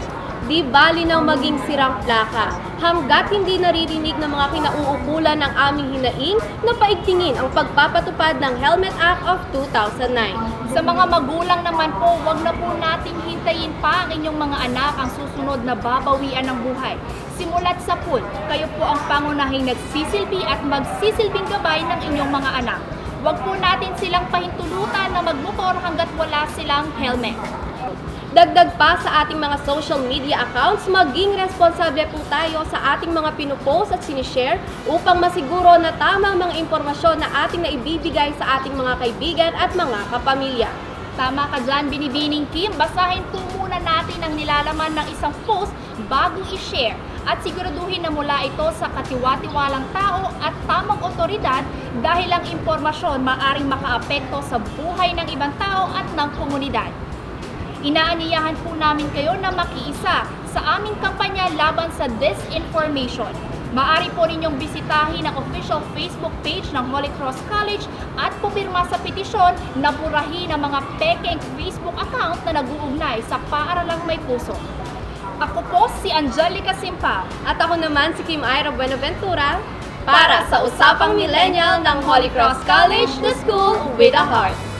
[0.50, 2.50] Di bali nang maging sirang plaka,
[2.82, 8.90] hanggat hindi naririnig ng mga kinauukulan ng aming hinaing na paigtingin ang pagpapatupad ng Helmet
[8.98, 10.74] Act of 2009.
[10.74, 14.92] Sa mga magulang naman po, wag na po nating hintayin pa ang inyong mga anak
[14.98, 16.98] ang susunod na babawian ng buhay.
[17.38, 22.82] Simulat sa pool, kayo po ang pangunahing nagsisilbi at magsisilbing gabay ng inyong mga anak.
[23.22, 27.38] Huwag po natin silang pahintulutan na magmotor hanggat wala silang helmet.
[28.32, 33.36] Dagdag pa sa ating mga social media accounts, maging responsable po tayo sa ating mga
[33.36, 34.56] pinupost at sinishare
[34.88, 39.76] upang masiguro na tama ang mga impormasyon na ating naibibigay sa ating mga kaibigan at
[39.76, 40.72] mga kapamilya.
[41.12, 42.72] Tama ka dyan, Binibining Kim.
[42.80, 45.76] Basahin po muna natin ang nilalaman ng isang post
[46.08, 46.96] bago i-share
[47.28, 51.68] at siguraduhin na mula ito sa katiwa-tiwalang tao at tamang otoridad
[52.00, 57.11] dahil ang impormasyon maaring makaapekto sa buhay ng ibang tao at ng komunidad.
[57.82, 60.22] Inaaniyahan po namin kayo na makiisa
[60.54, 63.34] sa aming kampanya laban sa disinformation.
[63.74, 67.82] Maaari po ninyong bisitahin ang official Facebook page ng Holy Cross College
[68.14, 74.06] at pupirma sa petisyon na burahin ang mga pekeng Facebook account na nag-uugnay sa paaralang
[74.06, 74.54] may puso.
[75.42, 79.58] Ako po si Angelica Simpa at ako naman si Kim Ira Buenaventura
[80.06, 84.71] para sa Usapang Millennial ng Holy Cross College, the school with a heart.